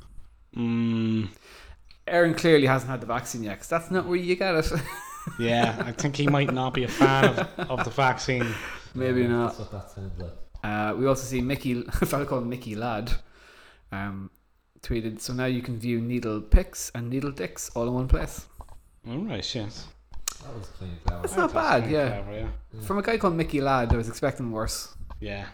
[0.55, 1.27] Mm,
[2.07, 4.71] Aaron clearly hasn't had the vaccine yet, 'cause that's not where you get it.
[5.39, 8.47] yeah, I think he might not be a fan of, of the vaccine.
[8.93, 9.47] Maybe yeah, not.
[9.47, 10.31] That's what that sounds like.
[10.63, 13.11] Uh, we also see Mickey, a fellow called Mickey Ladd,
[13.91, 14.31] um,
[14.85, 15.19] tweeted.
[15.19, 18.45] So now you can view needle pics and needle dicks all in one place.
[19.07, 19.87] All right, yes.
[20.43, 21.21] That was kind of clever.
[21.21, 22.07] That's not bad, kinda yeah.
[22.09, 22.81] clever, yeah.
[22.81, 24.93] From a guy called Mickey Ladd, I was expecting worse.
[25.19, 25.45] Yeah.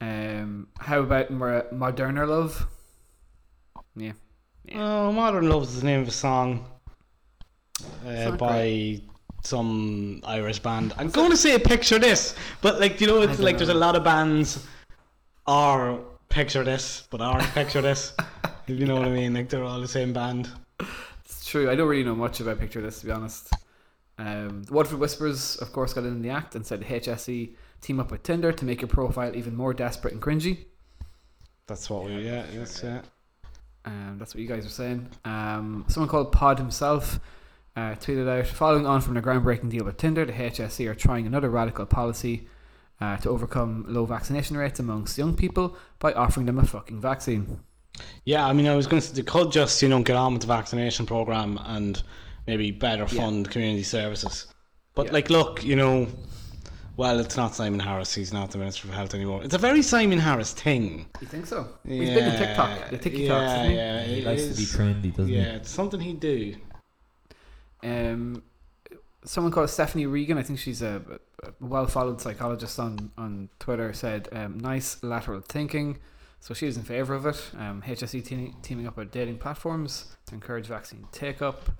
[0.00, 2.66] Um, how about more Moderna Love?
[3.96, 4.12] Yeah.
[4.64, 4.82] Yeah.
[4.82, 6.66] Oh, Modern Love is the name of a song
[8.06, 9.00] uh, not by
[9.42, 10.94] some Irish band.
[10.98, 13.68] I'm going to say a Picture This, but like, you know, it's don't like there's
[13.68, 14.66] a lot of bands
[15.46, 15.98] are
[16.32, 18.14] Picture This, but aren't Picture This.
[18.68, 19.34] If you know what I mean?
[19.34, 20.48] Like, they're all the same band.
[21.24, 21.68] It's true.
[21.68, 23.52] I don't really know much about Picture This, to be honest.
[24.18, 28.10] Um, the Waterford Whispers, of course, got in the act and said HSE team up
[28.10, 30.66] with Tinder to make your profile even more desperate and cringy.
[31.66, 33.02] That's what we, yeah, yes, yeah.
[33.84, 35.08] Um, that's what you guys are saying.
[35.24, 37.20] Um, someone called Pod himself
[37.76, 41.26] uh, tweeted out Following on from the groundbreaking deal with Tinder, the HSE are trying
[41.26, 42.46] another radical policy
[43.02, 47.58] uh, to overcome low vaccination rates amongst young people by offering them a fucking vaccine.
[48.24, 50.42] Yeah, I mean, I was going to, they could just, you know, get on with
[50.42, 52.02] the vaccination program and
[52.46, 53.20] maybe better Yeah.
[53.22, 54.46] fund community services.
[54.94, 55.12] But, Yeah.
[55.12, 56.06] like, look, you know,
[56.96, 58.14] well, it's not Simon Harris.
[58.14, 59.42] He's not the Minister for Health anymore.
[59.44, 61.06] It's a very Simon Harris thing.
[61.20, 61.68] You think so?
[61.86, 62.90] He's big in TikTok.
[62.90, 63.76] The TikToks, yeah, isn't he?
[63.76, 65.36] yeah, he it likes to be trendy, doesn't he?
[65.36, 66.54] Yeah, it's something he'd do.
[67.82, 68.42] Um,
[69.24, 71.02] someone called Stephanie Regan, I think she's a,
[71.42, 75.98] a well followed psychologist on, on Twitter, said, um, nice lateral thinking.
[76.40, 77.50] So she was in favour of it.
[77.56, 81.70] Um, HSE te- teaming up with dating platforms to encourage vaccine take up.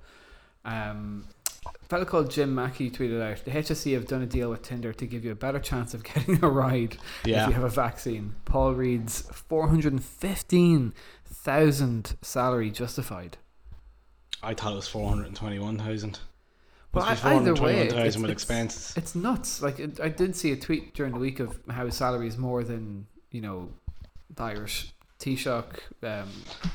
[0.65, 1.27] Um,
[1.67, 4.93] A fellow called Jim Mackey tweeted out the HSE have done a deal with Tinder
[4.93, 6.97] to give you a better chance of getting a ride
[7.43, 8.37] if you have a vaccine.
[8.45, 13.39] Paul Reid's 415,000 salary justified.
[14.45, 16.19] I thought it was 421,000.
[16.93, 18.95] Well, Must I- either way, 421,000 it's- it's- expenses.
[18.97, 19.63] It's nuts.
[19.63, 22.37] Like it, I did see a tweet during the week of how his salary is
[22.37, 23.71] more than you know,
[24.37, 26.29] the Irish Taoiseach, um,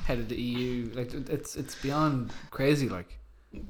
[0.05, 0.89] head of the EU.
[0.95, 2.89] Like it's it's beyond crazy.
[2.89, 3.19] Like,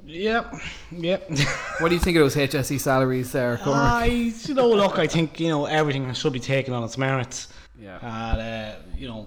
[0.06, 0.54] Yep,
[0.90, 1.30] yep.
[1.80, 3.60] what do you think of those HSE salaries there?
[3.64, 4.06] I,
[4.46, 7.48] you know, look, I think you know everything should be taken on its merits.
[7.80, 9.26] yeah, And uh, you know,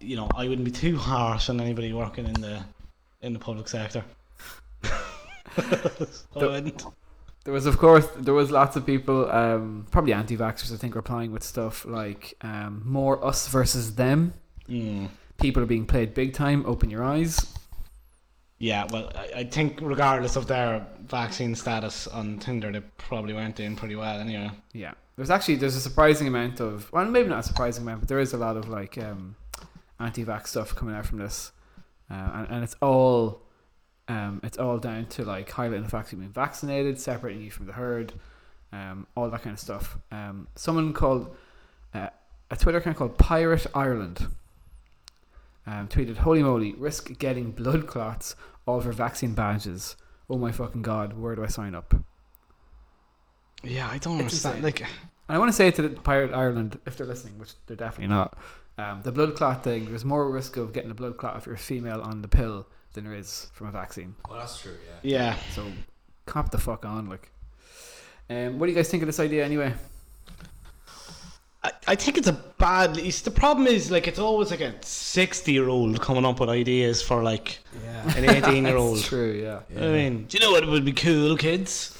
[0.00, 2.62] you know, I wouldn't be too harsh on anybody working in the
[3.22, 4.04] in the public sector.
[7.46, 10.74] There was of course there was lots of people, um, probably anti-vaxxers.
[10.74, 14.34] I think replying with stuff like um, more us versus them.
[14.68, 15.10] Mm.
[15.40, 16.66] People are being played big time.
[16.66, 17.54] Open your eyes.
[18.58, 23.54] Yeah, well, I, I think regardless of their vaccine status on Tinder, they probably went
[23.54, 24.50] doing pretty well anyway.
[24.72, 28.08] Yeah, there's actually there's a surprising amount of well, maybe not a surprising amount, but
[28.08, 29.36] there is a lot of like um,
[30.00, 31.52] anti-vax stuff coming out from this,
[32.10, 33.45] uh, and, and it's all
[34.08, 37.50] um, it's all down to like highlighting the fact that you've been vaccinated, separating you
[37.50, 38.12] from the herd,
[38.72, 39.98] um, all that kind of stuff.
[40.12, 41.34] Um, someone called
[41.94, 42.08] uh,
[42.50, 44.28] a Twitter account called Pirate Ireland
[45.66, 48.36] um, tweeted, "Holy moly, risk getting blood clots
[48.66, 49.96] all for vaccine badges.
[50.30, 51.94] Oh my fucking god, where do I sign up?"
[53.62, 54.56] Yeah, I don't It's understand.
[54.58, 54.62] insane.
[54.62, 57.76] Like, And I want to say to the Pirate Ireland, if they're listening, which they're
[57.76, 58.38] definitely not,
[58.78, 61.56] um, the blood clot thing, there's more risk of getting a blood clot if you're
[61.56, 62.66] a female on the pill
[62.96, 64.16] than there is from a vaccine.
[64.28, 64.74] Well, that's true.
[65.02, 65.34] Yeah.
[65.34, 65.64] yeah, So,
[66.26, 67.30] cop the fuck on, like.
[68.28, 69.72] Um, what do you guys think of this idea anyway?
[71.62, 72.98] I, I think it's a bad.
[72.98, 77.22] It's, the problem is like it's always like a sixty-year-old coming up with ideas for
[77.22, 78.16] like Yeah.
[78.18, 78.98] an eighteen-year-old.
[78.98, 79.60] It's true, yeah.
[79.80, 81.96] I mean, do you know what would be cool, kids?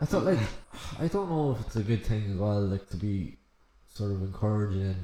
[0.00, 0.38] I thought like
[0.98, 3.36] I don't know if it's a good thing as well, like to be
[3.88, 4.96] sort of encouraging.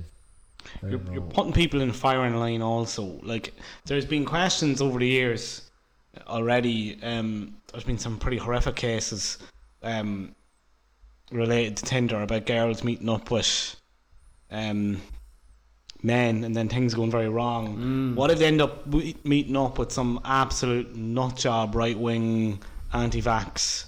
[0.82, 3.20] You're, you're putting people in firing line also.
[3.22, 3.54] Like,
[3.86, 5.70] there's been questions over the years
[6.26, 6.98] already.
[7.02, 9.38] Um, there's been some pretty horrific cases
[9.82, 10.34] um,
[11.30, 13.76] related to Tinder about girls meeting up with
[14.50, 15.00] um,
[16.02, 17.76] men and then things going very wrong.
[17.76, 18.14] Mm.
[18.16, 18.86] What if they end up
[19.24, 22.60] meeting up with some absolute nut job, right wing,
[22.92, 23.86] anti vax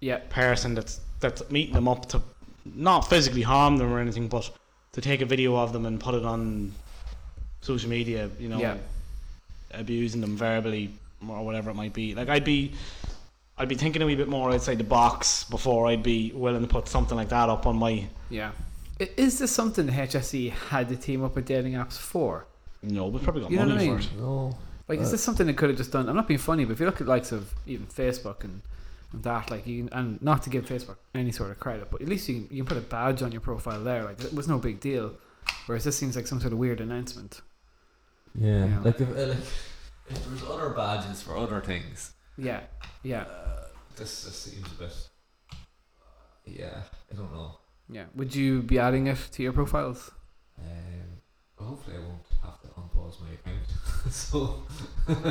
[0.00, 2.20] Yeah, person that's that's meeting them up to
[2.64, 4.50] not physically harm them or anything, but
[4.94, 6.72] to take a video of them and put it on
[7.60, 8.76] social media, you know, Yeah.
[9.72, 10.90] abusing them verbally
[11.28, 12.14] or whatever it might be.
[12.14, 12.72] Like I'd be,
[13.58, 16.68] I'd be thinking a wee bit more outside the box before I'd be willing to
[16.68, 18.06] put something like that up on my.
[18.30, 18.52] yeah.
[19.16, 22.46] Is this something the HSE had to team up with dating apps for?
[22.82, 24.20] No, know, we've probably got You know money what I for it.
[24.20, 24.56] No.
[24.86, 26.08] Like, is Uh, this something they could have just done?
[26.08, 28.60] I'm not being funny, but if you look at likes of even Facebook and,
[29.12, 32.00] and that, like, you can, and not to give Facebook any sort of credit, but
[32.02, 34.02] at least you can, you can put a badge on your profile there.
[34.04, 35.14] Like, it was no big deal.
[35.66, 37.40] Whereas this seems like some sort of weird announcement.
[38.34, 38.66] Yeah.
[38.66, 38.80] Yeah.
[38.80, 39.36] Like if uh, like
[40.08, 42.60] if there was other badges for other things, Yeah,
[43.02, 44.92] yeah, uh, this just seems a bit.
[46.46, 46.82] Yeah,
[47.12, 47.58] I don't know.
[47.88, 48.04] yeah.
[48.14, 50.10] Would you be adding it to your profiles?
[50.58, 52.60] Um, hopefully I won't have
[53.10, 53.66] to my account.
[54.10, 54.62] so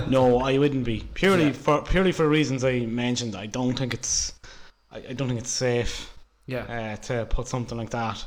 [0.10, 1.52] No, I wouldn't be purely Yeah.
[1.54, 3.36] for purely for reasons I mentioned.
[3.36, 4.34] I don't think it's,
[4.92, 6.10] I, I don't think it's safe.
[6.46, 8.24] Yeah, uh, to put something like that.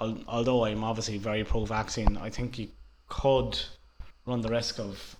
[0.00, 2.68] Al- Although I'm obviously very pro-vaccine, I think you
[3.08, 3.58] could
[4.26, 5.16] run the risk of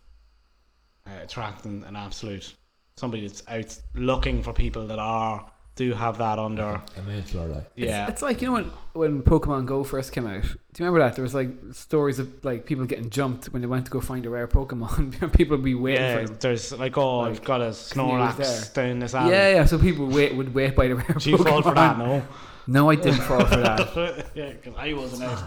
[1.06, 2.54] uh, attracting an absolute
[2.96, 6.82] somebody that's out looking for people that are do have that under.
[6.96, 7.70] a mentor like.
[7.76, 10.42] Yeah, It's, it's like you know when when Pokemon Go first came out.
[10.42, 13.68] Do you remember that there was like stories of like people getting jumped when they
[13.68, 15.32] went to go find a rare Pokemon.
[15.36, 16.18] people would be waiting yeah.
[16.18, 16.38] for them.
[16.40, 19.32] There's like, oh, Like, I've got a Snorlax down this alley.
[19.32, 19.64] Yeah, yeah.
[19.66, 21.48] So people wait would wait by the rare Do you Pokemon.
[21.48, 21.98] fall for that?
[21.98, 22.26] No.
[22.68, 24.26] No, I didn't fall for that.
[24.34, 25.44] yeah, because I wasn't out.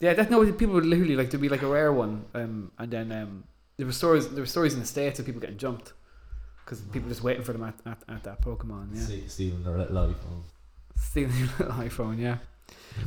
[0.00, 0.50] Yeah, that no.
[0.52, 3.44] People would literally like there'd be like a rare one, um, and then um,
[3.76, 4.28] there were stories.
[4.28, 5.92] There were stories in the states of people getting jumped
[6.66, 8.88] because people are just waiting for them at, at, at that Pokemon.
[8.92, 10.42] Yeah, See, stealing their little iPhone.
[10.96, 12.18] stealing your little iPhone.
[12.18, 12.38] Yeah,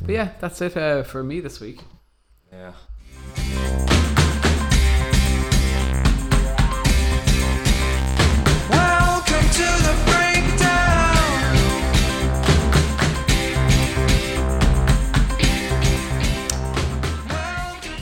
[0.00, 1.80] but yeah, that's it uh, for me this week.
[2.50, 2.72] Yeah.
[8.68, 11.16] Welcome to the breakdown.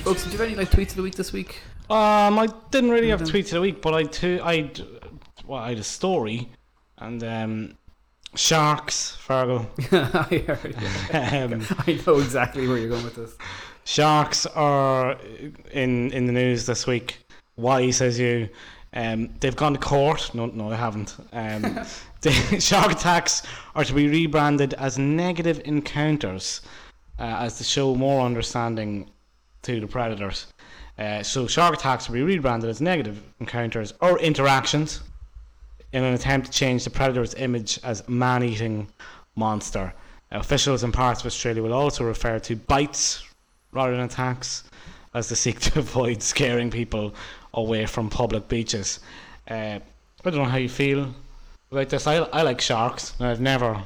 [0.05, 1.61] Folks, did you have any like tweets of the week this week?
[1.91, 4.71] Um, I didn't really have tweets of the week, but I t- I
[5.49, 6.51] well, I had a story,
[6.99, 7.79] and um,
[8.35, 9.67] sharks, Fergal.
[9.93, 11.53] I heard.
[11.53, 13.35] um, I know exactly where you're going with this.
[13.85, 15.17] sharks are
[15.73, 17.19] in in the news this week.
[17.55, 18.51] Why says you?
[18.93, 20.31] Um, they've gone to court.
[20.35, 21.17] No, no, they haven't.
[21.33, 21.63] Um,
[22.21, 22.31] the
[22.61, 23.43] shark attacks
[23.75, 26.61] are to be rebranded as negative encounters,
[27.19, 29.09] uh, as to show more understanding
[29.63, 30.47] to the predators.
[30.99, 35.01] Uh, so shark attacks will be rebranded as negative encounters or interactions
[35.93, 38.89] in an attempt to change the predator's image as man-eating
[39.37, 39.93] monster.
[40.31, 43.25] Officials in parts of Australia will also refer to bites
[43.73, 44.65] rather than attacks
[45.15, 47.15] as they seek to avoid scaring people
[47.55, 49.01] away from public beaches.
[49.51, 49.79] Uh,
[50.25, 51.15] I don't know how you feel
[51.73, 52.07] about this.
[52.07, 53.83] I, I like sharks, and I've never,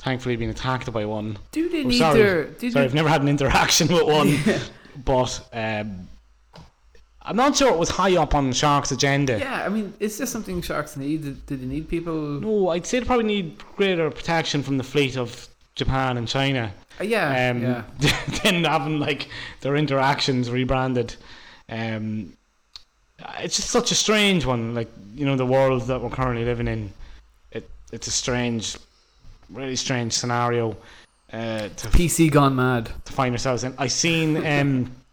[0.00, 1.38] thankfully, been attacked by one.
[1.52, 2.18] Do they Oh, need sorry.
[2.18, 2.44] their?
[2.46, 4.36] Do Sorry, they, I've never had an interaction with one,
[5.04, 6.08] but um,
[7.26, 9.38] I'm not sure it was high up on Sharks' agenda.
[9.38, 11.22] yeah, I mean, is this something sharks need?
[11.22, 12.14] Do, do they need people?
[12.14, 16.72] No, I'd say they probably need greater protection from the fleet of Japan and China.
[17.00, 17.82] Uh, yeah, um, yeah.
[18.44, 19.28] than having like
[19.60, 21.16] their interactions rebranded.
[21.68, 22.32] Um,
[23.38, 24.74] it's just such a strange one.
[24.74, 26.92] Like you know, the world that we're currently living in,
[27.50, 28.76] it it's a strange,
[29.50, 30.76] really strange scenario
[31.32, 32.88] uh, to PC gone mad.
[33.04, 33.74] to find ourselves in.
[33.78, 34.92] I seen um,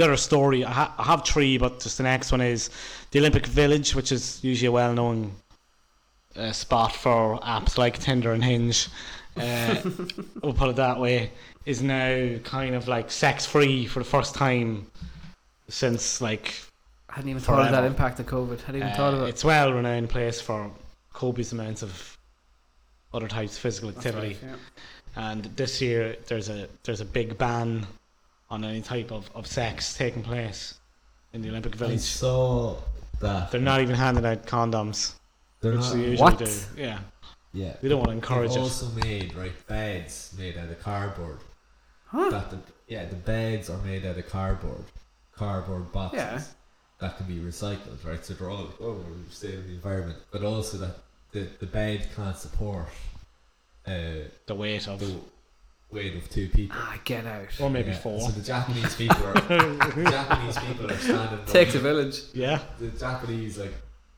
[0.00, 0.64] the other story.
[0.64, 2.70] I, ha- I have three, but just the next one is
[3.10, 5.32] the Olympic Village, which is usually a well-known
[6.36, 8.88] uh, spot for apps like Tinder and Hinge.
[9.36, 9.76] Uh,
[10.42, 11.30] we'll put it that way.
[11.66, 14.86] Is now kind of like sex-free for the first time
[15.68, 16.54] since like
[17.10, 18.58] I hadn't even thought of that impact of COVID.
[18.62, 19.28] I Hadn't even uh, thought of it.
[19.28, 20.70] it's well-renowned place for
[21.12, 22.16] copious amounts of
[23.12, 24.38] other types of physical activity.
[24.42, 24.56] right,
[25.16, 25.30] yeah.
[25.30, 27.86] and this year there's a there's a big ban
[28.50, 30.74] on any type of, of sex taking place
[31.32, 32.00] in the Olympic I Village.
[32.00, 32.76] saw
[33.20, 33.50] that.
[33.50, 35.14] They're not even handing out condoms,
[35.60, 35.92] They're which not.
[35.94, 36.38] they usually What?
[36.38, 36.52] do.
[36.76, 36.98] Yeah,
[37.52, 37.76] Yeah.
[37.80, 38.62] they don't want to encourage They've it.
[38.62, 41.38] also made right beds made out of cardboard.
[42.06, 42.30] Huh?
[42.30, 44.82] That the, yeah, the beds are made out of cardboard,
[45.32, 46.42] cardboard boxes Yeah.
[46.98, 48.04] that can be recycled.
[48.04, 50.96] Right, so they're all oh we're saving the environment, but also that
[51.30, 52.86] the the bed can't support
[53.86, 53.92] uh,
[54.46, 55.14] The weight of the
[55.92, 56.76] weight of two people.
[56.78, 57.48] Ah, get out.
[57.60, 58.20] or maybe Yeah, four.
[58.20, 61.44] So the Japanese people are the Japanese people are standing.
[61.46, 62.20] Takes a over- village.
[62.32, 63.74] Yeah, the Japanese like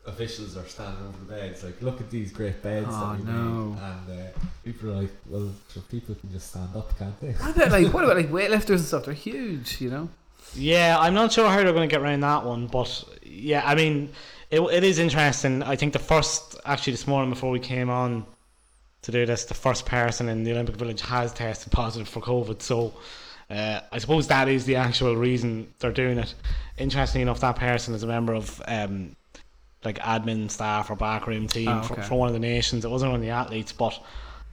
[0.06, 3.24] officials are standing over the beds, like look at these great beds Oh, that we
[3.32, 3.42] no.
[3.70, 7.32] made, and uh, people are like, well, so people can just stand up, can't they?
[7.32, 9.04] What about like what about like weightlifters and stuff?
[9.04, 10.08] They're huge, you know.
[10.54, 10.96] yeah.
[10.98, 14.10] I'm not sure how they're going to get around that one, but yeah, I mean,
[14.50, 15.62] it it is interesting.
[15.62, 18.26] I think the first actually this morning before we came on
[19.02, 22.62] to do this, the first person in the Olympic Village has tested positive for COVID.
[22.62, 22.94] So
[23.50, 26.34] uh, I suppose that is the actual reason they're doing it.
[26.78, 29.16] Interestingly enough, that person is a member of um,
[29.84, 32.02] like admin staff or backroom team Oh, for, okay.
[32.02, 32.84] for one of the nations.
[32.84, 34.00] It wasn't one of the athletes, but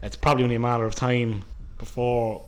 [0.01, 1.43] it's probably only a matter of time
[1.77, 2.45] before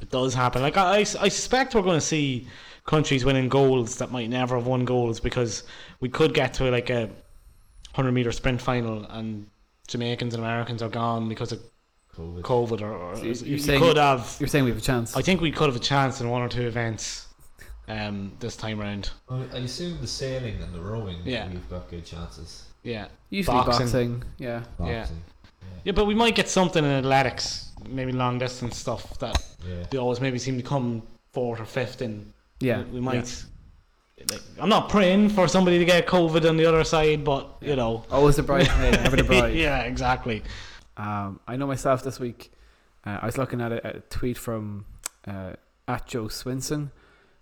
[0.00, 0.62] it does happen.
[0.62, 2.46] Like I, I, I suspect we're going to see
[2.84, 5.64] countries winning goals that might never have won goals because
[6.00, 7.08] we could get to like a
[7.94, 9.46] hundred meter sprint final and
[9.92, 11.60] Jamaicans and Americans are gone because of
[12.16, 12.42] COVID.
[12.42, 14.36] COVID or, or So you- you, you're saying- could have.
[14.38, 15.16] You're saying we have a chance.
[15.16, 17.26] I think we could have a chance in one or two events
[17.88, 19.10] um, this time round.
[19.28, 21.48] Well, I assume the sailing and the rowing, Yeah.
[21.48, 22.64] we've got good chances.
[22.82, 23.86] Yeah, Usually boxing.
[23.86, 24.24] boxing.
[24.38, 24.62] Yeah.
[24.80, 24.98] Yeah.
[25.00, 25.22] Boxing.
[25.84, 29.36] yeah, but we might get something in athletics, maybe long distance stuff that
[29.66, 29.84] Yeah.
[29.90, 32.32] they always maybe seem to come fourth or fifth in.
[32.60, 32.78] Yeah.
[32.84, 33.44] we, we might.
[34.30, 37.76] Like, I'm not praying for somebody to get COVID on the other side, but you
[37.76, 38.04] know.
[38.10, 39.54] Always the bridesmaid, never the bride.
[39.54, 40.42] yeah, exactly.
[40.96, 42.52] Um, I know myself this week.
[43.06, 44.84] Uh, I was looking at a, a tweet from
[45.26, 45.52] uh,
[45.86, 46.90] at Joe Swinson,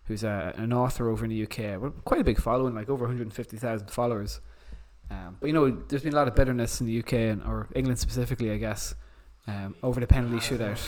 [0.04, 1.80] who's a, an author over in the UK.
[1.80, 4.40] Well, quite a big following, like over 150,000 followers.
[5.10, 7.68] Um, but you know, there's been a lot of bitterness in the UK and or
[7.74, 8.94] England specifically, I guess,
[9.46, 10.80] um, over the penalty shootout.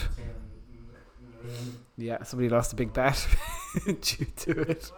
[1.97, 3.27] Yeah, somebody lost a big bet
[3.85, 4.91] due to it.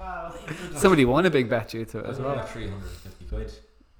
[0.76, 2.42] Somebody won a big bet due to it as well.
[2.44, 3.52] 350 quid.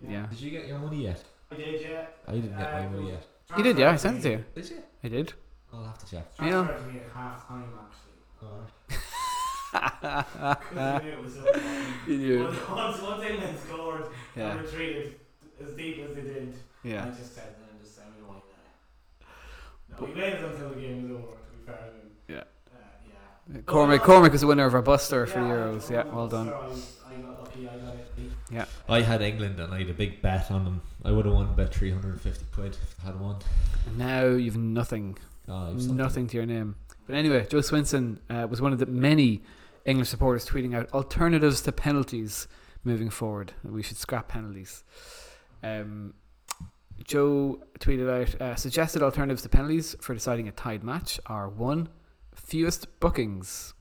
[0.07, 1.23] Yeah, Did you get your money yet?
[1.51, 2.07] I did, yeah.
[2.27, 3.27] I didn't get my money yet.
[3.53, 3.91] Uh, you did, yeah.
[3.91, 4.45] I sent it to you.
[4.55, 4.77] Did you?
[5.05, 5.33] I did.
[5.73, 6.27] I'll have to check.
[6.41, 6.69] Yeah.
[7.15, 9.73] half time actually.
[12.07, 12.45] You knew.
[12.71, 14.05] once, once England scored
[14.37, 15.15] Yeah, and retreated
[15.63, 17.05] as deep as they did, yeah.
[17.05, 19.99] I just said then just send me the white now.
[20.01, 21.37] No, we waited until the game was over.
[21.37, 22.10] To be fair, to him.
[22.31, 22.37] Yeah.
[22.39, 22.43] Uh,
[23.53, 23.61] yeah.
[23.67, 25.91] Cormac, Cormac was the winner of our Buster for Euros.
[25.91, 26.47] Yeah, well done.
[26.47, 26.55] So
[27.09, 27.69] I, I got lucky.
[27.69, 28.69] I got it.
[28.89, 30.83] I had England and I had a big bet on them.
[31.05, 33.37] I would have won about 350 quid if I had won.
[33.87, 35.19] And now you've nothing,
[35.49, 36.77] Oh, it was nothing to your name.
[37.07, 39.43] But anyway, Joe Swinson uh, was one of the many
[39.85, 42.47] English supporters tweeting out alternatives to penalties
[42.85, 43.53] moving forward.
[43.65, 44.85] We should scrap penalties.
[45.63, 46.15] Um,
[47.05, 51.89] Joe tweeted out uh, suggested alternatives to penalties for deciding a tied match are one,
[52.35, 53.75] fewest bookings.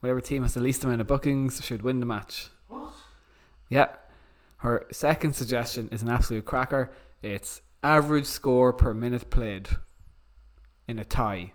[0.00, 2.48] Whatever team has the least amount of bookings should win the match.
[2.68, 2.92] What?
[3.68, 3.88] Yeah.
[4.58, 6.90] Her second suggestion is an absolute cracker.
[7.22, 9.68] It's average score per minute played
[10.88, 11.52] in a tie.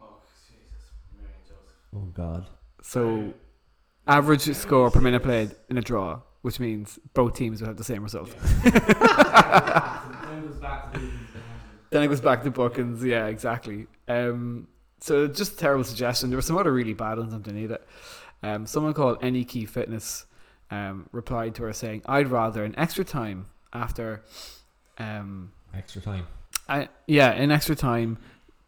[0.00, 0.92] Oh, Jesus.
[1.16, 1.74] Mary Joseph.
[1.94, 2.46] Oh God.
[2.82, 3.34] So,
[4.06, 7.84] average score per minute played in a draw, which means both teams will have the
[7.84, 8.34] same result.
[8.64, 11.10] then it goes back to the
[11.90, 13.04] Then it goes back to Bookings.
[13.04, 13.86] Yeah, exactly.
[14.08, 14.68] Um,
[15.02, 16.30] so just a terrible suggestion.
[16.30, 17.86] There were some other really bad ones underneath it.
[18.42, 20.26] Um, someone called Any Key Fitness
[20.70, 24.22] um, replied to her saying, "I'd rather an extra time after."
[24.98, 26.26] Um, Extra time.
[26.68, 28.18] I, yeah, in extra time,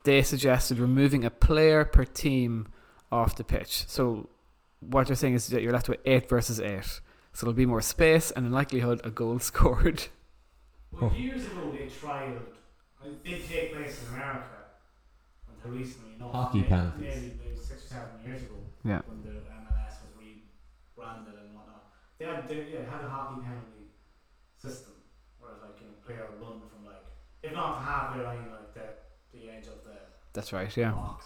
[0.05, 2.69] they suggested removing a player per team
[3.13, 3.85] off the pitch.
[3.87, 4.29] So
[4.81, 7.01] what they're saying is that you're left with eight versus eight.
[7.33, 10.05] So there'll be more space and in likelihood a goal scored.
[10.93, 12.39] Well, years ago they tried,
[13.05, 14.45] it did take place in America
[15.65, 16.13] until recently.
[16.19, 17.01] Not Hockey maybe, penalties.
[17.01, 18.55] Maybe about six or seven years ago
[18.85, 19.01] Yeah.
[19.07, 21.85] when the MLS was rebranded and whatnot.
[22.19, 23.89] They had, they, yeah, had a hockey penalty
[24.57, 24.93] system
[25.39, 27.05] where like you know, player would run from like,
[27.43, 28.87] if not the halfway line, like the,
[29.37, 29.97] the edge of the
[30.33, 30.93] That's right, yeah.
[30.93, 31.25] box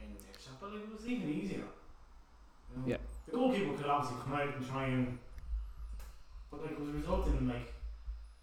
[0.00, 0.54] in the next shot.
[0.60, 1.58] But like, it was even easier.
[1.58, 2.84] You know?
[2.86, 2.96] Yeah.
[3.26, 5.18] The goalkeeper could obviously come out and try and,
[6.50, 7.72] but like it was resulting in like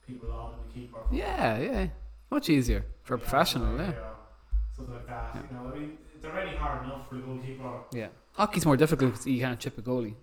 [0.08, 1.00] people on the keeper.
[1.12, 1.88] Yeah, yeah.
[2.32, 4.02] Much easier for a Yeah, professional, like, yeah.
[4.80, 5.36] Something like that.
[5.52, 7.80] You know, I mean, it's already hard enough for the goalkeeper.
[7.92, 8.08] Yeah.
[8.34, 10.14] Hockey's more difficult because you can't chip a goalie.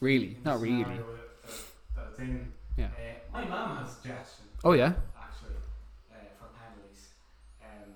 [0.00, 0.36] Really?
[0.44, 0.82] Not really.
[0.82, 2.28] that- that.
[2.76, 2.86] Yeah.
[2.86, 2.90] Uh,
[3.32, 4.92] my mum has a suggestion Oh, yeah?
[5.20, 5.54] actually
[6.10, 7.10] uh, for penalties.
[7.62, 7.92] Um,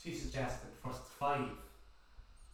[0.00, 1.48] she suggested first five,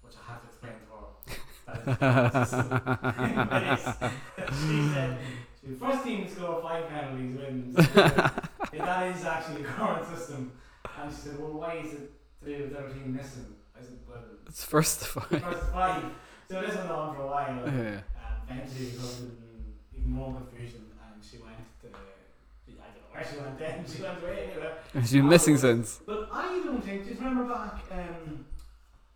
[0.03, 1.97] which I had to explain to her.
[1.99, 4.11] That is the system.
[4.49, 5.19] she said
[5.61, 7.75] she, first team to score five penalties wins.
[7.95, 10.53] that is actually the current system,
[10.99, 12.13] and she said, "Well, why is it
[12.47, 15.43] three of the other team missing?" I said, "Well, It's first to five.
[15.43, 16.03] first five."
[16.49, 17.57] So this went on for a while.
[17.67, 18.01] Yeah.
[18.49, 23.11] And eventually it resulted in even more confusion and she went to, I don't know
[23.11, 24.73] where she went then, she went away anyway.
[25.03, 25.99] She's been missing since.
[26.07, 28.47] But I don't think, do you remember back, um,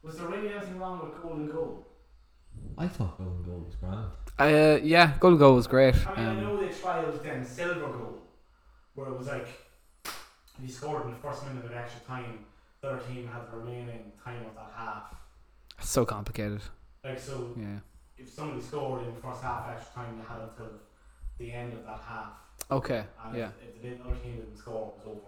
[0.02, 1.86] was there really anything wrong with golden goal?
[2.76, 4.06] I thought golden goal was grand.
[4.38, 5.94] Uh, yeah, golden goal was great.
[5.94, 8.18] I mean, I Um, know they tried then silver goal,
[8.94, 9.46] where it was like,
[10.04, 12.44] if you scored in the first minute of extra time,
[12.80, 15.14] the other team had the remaining time of that half.
[15.82, 16.60] so complicated.
[17.02, 17.78] Like, so Yeah.
[18.18, 20.72] if somebody scored in the first half extra time, you had until
[21.38, 22.32] the end of that half.
[22.70, 23.04] Okay.
[23.24, 23.50] And Yeah.
[23.62, 25.26] if, if the other team didn't score, it was over.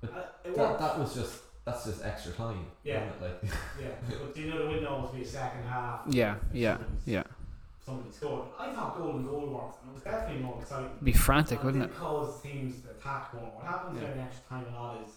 [0.00, 0.80] But Uh, it That, worked.
[0.80, 2.66] that was just that's just extra time.
[2.82, 3.08] Yeah.
[3.22, 3.40] Like
[3.80, 6.00] Yeah, but do you know there would always be a second half.
[6.08, 6.36] Yeah.
[6.52, 6.78] Yeah.
[7.06, 7.22] Yeah.
[7.86, 8.48] Somebody scored.
[8.58, 10.90] I thought golden goal worked, and it was definitely more exciting.
[11.02, 11.98] Be frantic, And wouldn't did it?
[11.98, 13.44] cause teams to attack more.
[13.54, 14.08] What happens Yeah.
[14.08, 15.10] during extra time a lot is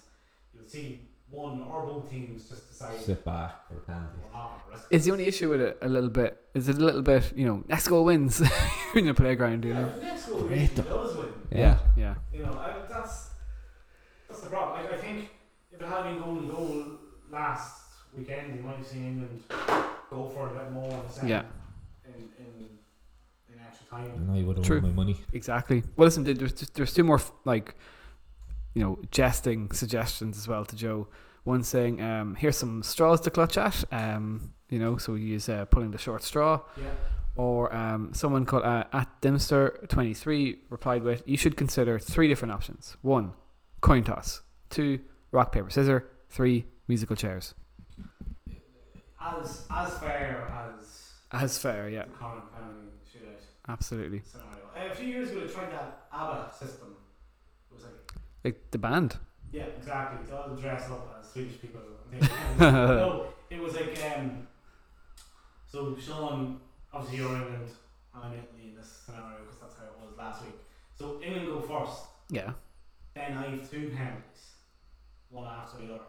[0.54, 4.20] you'll see one or both teams just decide sit back for penalties.
[4.24, 6.42] we're not gonna risk Is the only issue with it a little bit?
[6.54, 7.34] Is it a little bit?
[7.36, 8.42] You know, next goal wins
[8.96, 9.66] in the playground.
[9.66, 9.96] You Yeah, know.
[10.00, 11.34] the next goal Great usually does win.
[11.52, 11.80] Yeah.
[11.98, 12.16] Yeah.
[12.34, 13.30] You know, I, that's
[14.28, 14.84] that's the problem.
[14.84, 15.30] Like, I think
[15.72, 16.86] if it had been golden goal
[17.32, 17.82] last
[18.18, 19.44] weekend, you might have seen England
[20.10, 21.30] go for it a bit more in the second.
[21.30, 21.44] Yeah.
[22.06, 22.70] In in
[23.54, 24.12] in extra time.
[24.16, 24.80] And I would have True.
[24.82, 25.18] won my money.
[25.34, 25.84] Exactly.
[25.98, 27.76] Well, listen, there's there's two more like,
[28.78, 31.08] you know, jesting suggestions as well to Joe.
[31.46, 35.50] One saying, um, "Here's some straws to clutch at." Um, you know, so we use
[35.50, 36.62] uh, pulling the short straw.
[36.78, 36.84] Yeah.
[37.36, 42.98] Or um, someone called uh, at Dimster23 replied with, "You should consider three different options.
[43.02, 43.34] One,
[43.82, 44.42] coin toss.
[44.70, 45.00] Two,
[45.32, 46.04] rock paper scissors.
[46.30, 47.56] Three, musical chairs.
[49.20, 50.48] As as fair
[50.78, 54.22] as As fair, yeah, the current penalty shootout absolutely.
[54.24, 54.66] scenario.
[54.76, 56.94] Uh, a few years ago, they tried that ABBA system.
[58.48, 59.18] Like the band.
[59.52, 60.26] Yeah, exactly.
[60.26, 61.82] They all dress up as Swedish people.
[62.58, 64.48] No, it was like um.
[65.70, 66.62] So Sean,
[66.94, 67.68] obviously you're England,
[68.16, 70.56] and I'm Italy in this scenario because that's how it was last week.
[70.98, 72.52] So England go first, Yeah.
[73.14, 74.44] then I have two penalties,
[75.30, 76.04] one after the other.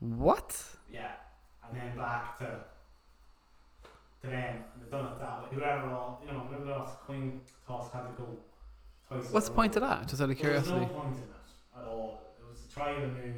[0.00, 0.50] What?
[0.92, 1.12] Yeah,
[1.64, 2.58] and then back to
[4.22, 4.64] to them.
[4.80, 5.48] They've done it that way.
[5.54, 8.28] Whoever all, you know, whoever else coin toss had to go
[9.08, 9.30] twice.
[9.30, 10.08] What's the point of that?
[10.08, 10.80] Just out of curiosity.
[10.80, 11.28] no point in it
[11.78, 12.20] at all.
[12.38, 13.34] It was to try a new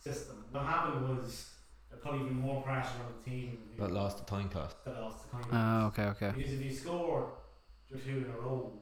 [0.00, 0.44] system.
[0.52, 1.50] What happened was
[1.92, 4.76] it put even more pressure on the team who But lost the time cost.
[4.84, 5.82] that lost the time.
[5.82, 6.32] Oh, okay, okay.
[6.36, 7.32] Because if you score
[7.90, 8.72] your two in a row,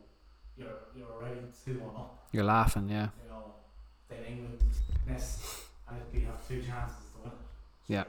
[0.56, 2.26] you're you're already two one up.
[2.32, 3.08] You're laughing, yeah.
[3.24, 3.44] You know,
[4.08, 4.62] then England
[5.06, 7.32] miss, and we have two chances to win.
[7.88, 8.04] Yeah.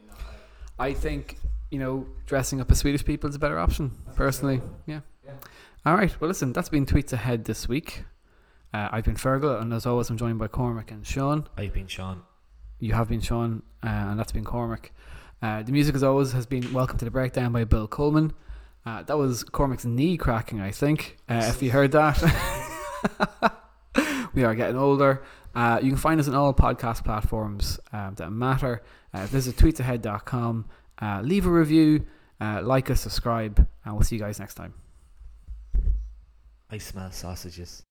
[0.00, 0.38] You know, like,
[0.78, 1.38] I think
[1.70, 4.60] you know dressing up as Swedish people is a better option, personally.
[4.86, 5.00] Yeah.
[5.24, 5.32] Yeah.
[5.84, 6.14] All right.
[6.20, 8.04] Well, listen, that's been tweets ahead this week.
[8.76, 11.48] Uh, I've been Fergal, and as always, I'm joined by Cormac and Sean.
[11.56, 12.20] I've been Sean.
[12.78, 14.92] You have been Sean, uh, and that's been Cormac.
[15.40, 18.34] Uh, the music, as always, has been "Welcome to the Breakdown" by Bill Coleman.
[18.84, 21.16] Uh, that was Cormac's knee cracking, I think.
[21.26, 22.20] Uh, if you heard that,
[24.34, 25.22] we are getting older.
[25.54, 28.82] Uh, you can find us on all podcast platforms um, that matter.
[29.14, 30.66] Uh, visit tweetsahead.com.
[31.00, 32.04] Uh, leave a review,
[32.42, 34.74] uh, like us, subscribe, and we'll see you guys next time.
[36.70, 37.82] I smell sausages.